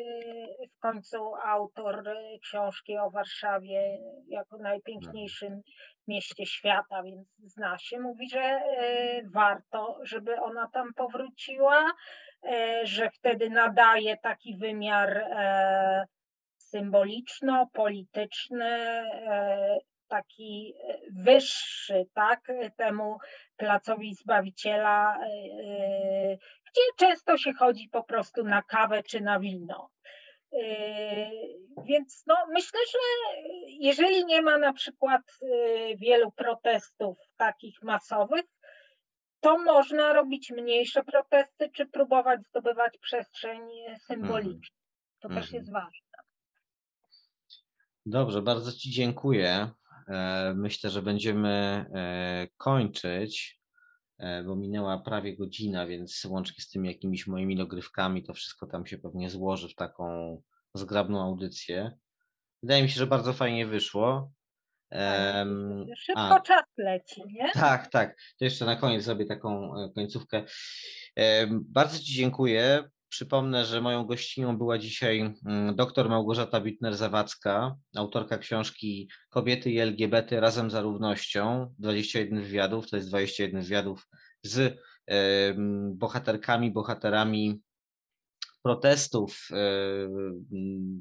[0.76, 2.04] w końcu autor
[2.42, 5.62] książki o Warszawie jako najpiękniejszym
[6.08, 8.00] mieście świata, więc zna się.
[8.00, 8.62] Mówi, że e,
[9.34, 11.92] warto, żeby ona tam powróciła,
[12.44, 16.06] e, że wtedy nadaje taki wymiar e,
[16.58, 19.04] symboliczno-polityczny,
[20.08, 20.74] taki
[21.10, 22.40] wyższy, tak,
[22.76, 23.18] temu
[23.56, 25.18] placowi Zbawiciela,
[26.72, 29.90] gdzie często się chodzi po prostu na kawę czy na wino.
[30.52, 30.60] Yy,
[31.84, 32.98] więc no, myślę, że
[33.68, 38.44] jeżeli nie ma na przykład yy, wielu protestów takich masowych,
[39.40, 43.60] to można robić mniejsze protesty, czy próbować zdobywać przestrzeń
[44.06, 44.76] symboliczną.
[45.20, 45.40] To mm.
[45.40, 45.60] też mhm.
[45.60, 46.12] jest ważne.
[48.06, 49.70] Dobrze, bardzo Ci dziękuję.
[50.08, 51.50] E, myślę, że będziemy
[51.94, 53.61] e, kończyć.
[54.22, 58.86] E, bo minęła prawie godzina, więc łącznie z tymi jakimiś moimi dogrywkami, to wszystko tam
[58.86, 60.42] się pewnie złoży w taką
[60.74, 61.92] zgrabną audycję.
[62.62, 64.32] Wydaje mi się, że bardzo fajnie wyszło.
[64.90, 67.50] Um, Szybko a, czas leci, nie?
[67.54, 68.16] Tak, tak.
[68.38, 70.44] To jeszcze na koniec zrobię taką e, końcówkę.
[71.16, 72.84] Um, bardzo Ci dziękuję.
[73.12, 80.40] Przypomnę, że moją gościnią była dzisiaj mm, dr Małgorzata Wittner-Zawadzka, autorka książki Kobiety i LGBT
[80.40, 81.74] razem za równością.
[81.78, 84.08] 21 wywiadów, to jest 21 wywiadów
[84.42, 84.78] z
[85.94, 87.60] bohaterkami, bohaterami
[88.62, 89.48] protestów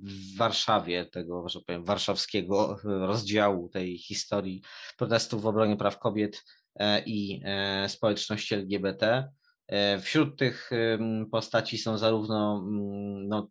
[0.04, 4.62] w Warszawie, tego, że powiem, warszawskiego rozdziału tej historii
[4.98, 6.44] protestów w obronie praw kobiet
[6.76, 9.32] e, i e, społeczności LGBT.
[9.68, 10.70] E, wśród tych
[11.32, 13.48] postaci są zarówno mm, no,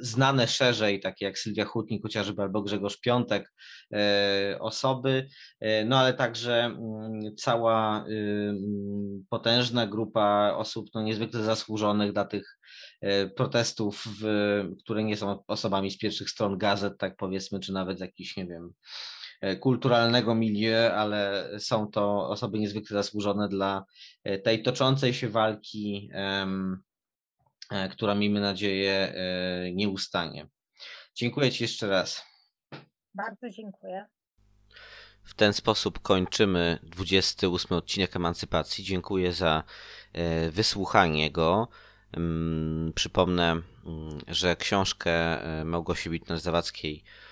[0.00, 3.52] znane szerzej, takie jak Sylwia Hutnik chociażby albo Grzegorz Piątek,
[3.94, 5.28] e, osoby,
[5.60, 8.04] e, no ale także mm, cała
[9.28, 12.58] potężna grupa osób no, niezwykle zasłużonych dla tych
[13.36, 14.04] protestów,
[14.84, 18.72] które nie są osobami z pierwszych stron gazet, tak powiedzmy, czy nawet jakichś, nie wiem,
[19.60, 23.84] kulturalnego milieu, ale są to osoby niezwykle zasłużone dla
[24.24, 29.14] e, tej toczącej się walki, e, która miejmy nadzieję
[29.72, 30.48] nie ustanie.
[31.14, 32.24] Dziękuję Ci jeszcze raz.
[33.14, 34.06] Bardzo dziękuję.
[35.22, 38.84] W ten sposób kończymy 28 odcinek Emancypacji.
[38.84, 39.62] Dziękuję za
[40.50, 41.68] wysłuchanie go.
[42.12, 43.64] Mm, przypomnę, mm,
[44.28, 47.29] że książkę Małgosi Wittner-Zawadzkiej Mm,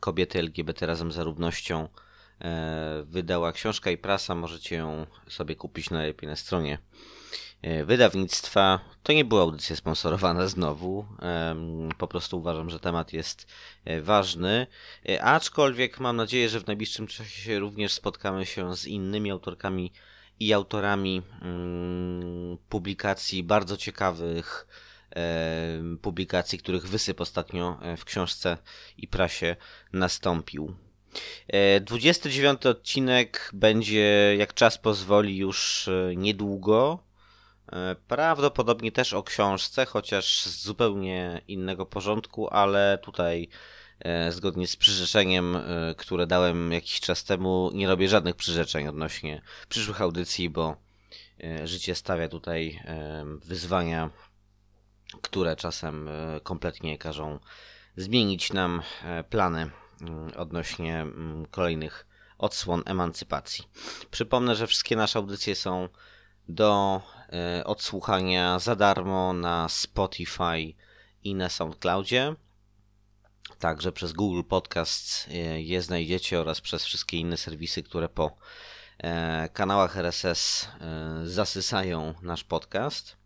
[0.00, 1.88] kobiety LGBT razem z równością
[2.40, 4.34] e, wydała książka i prasa.
[4.34, 6.78] Możecie ją sobie kupić najlepiej na stronie
[7.62, 8.80] e, wydawnictwa.
[9.02, 11.06] To nie była audycja sponsorowana znowu.
[11.98, 13.46] Po prostu uważam, że temat jest
[13.84, 14.66] e, ważny.
[15.20, 19.92] Aczkolwiek mam nadzieję, że w najbliższym czasie również spotkamy się z innymi autorkami
[20.40, 24.66] i autorami mm, publikacji bardzo ciekawych
[26.02, 28.58] publikacji, których wysyp ostatnio e, w książce
[28.96, 29.56] i prasie
[29.92, 30.74] nastąpił.
[31.80, 36.98] 29 e, odcinek będzie, jak czas pozwoli, już e, niedługo.
[38.08, 43.48] Prawdopodobnie też o książce, chociaż z zupełnie innego porządku, ale tutaj
[44.30, 45.58] zgodnie z przyrzeczeniem,
[45.96, 50.76] które dałem jakiś czas temu, nie robię żadnych przyrzeczeń odnośnie przyszłych audycji, bo
[51.64, 52.82] życie stawia tutaj
[53.44, 54.10] wyzwania,
[55.22, 56.08] które czasem
[56.42, 57.38] kompletnie każą
[57.96, 58.82] zmienić nam
[59.30, 62.06] plany mm, odnośnie mm, kolejnych
[62.42, 63.64] odsłon emancypacji.
[64.10, 65.88] Przypomnę, że wszystkie nasze audycje są
[66.48, 67.02] do
[67.32, 70.74] e, odsłuchania za darmo na Spotify
[71.24, 72.34] i na SoundCloudzie.
[73.58, 78.36] Także przez Google Podcast e, je znajdziecie oraz przez wszystkie inne serwisy, które po
[78.98, 80.68] e, kanałach RSS
[81.24, 83.21] zasysają nasz podcast.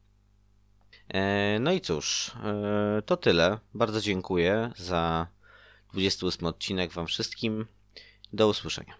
[1.61, 2.33] No i cóż,
[3.07, 3.59] to tyle.
[3.75, 5.27] Bardzo dziękuję za
[5.93, 7.67] 28 odcinek Wam wszystkim.
[8.33, 8.97] Do usłyszenia.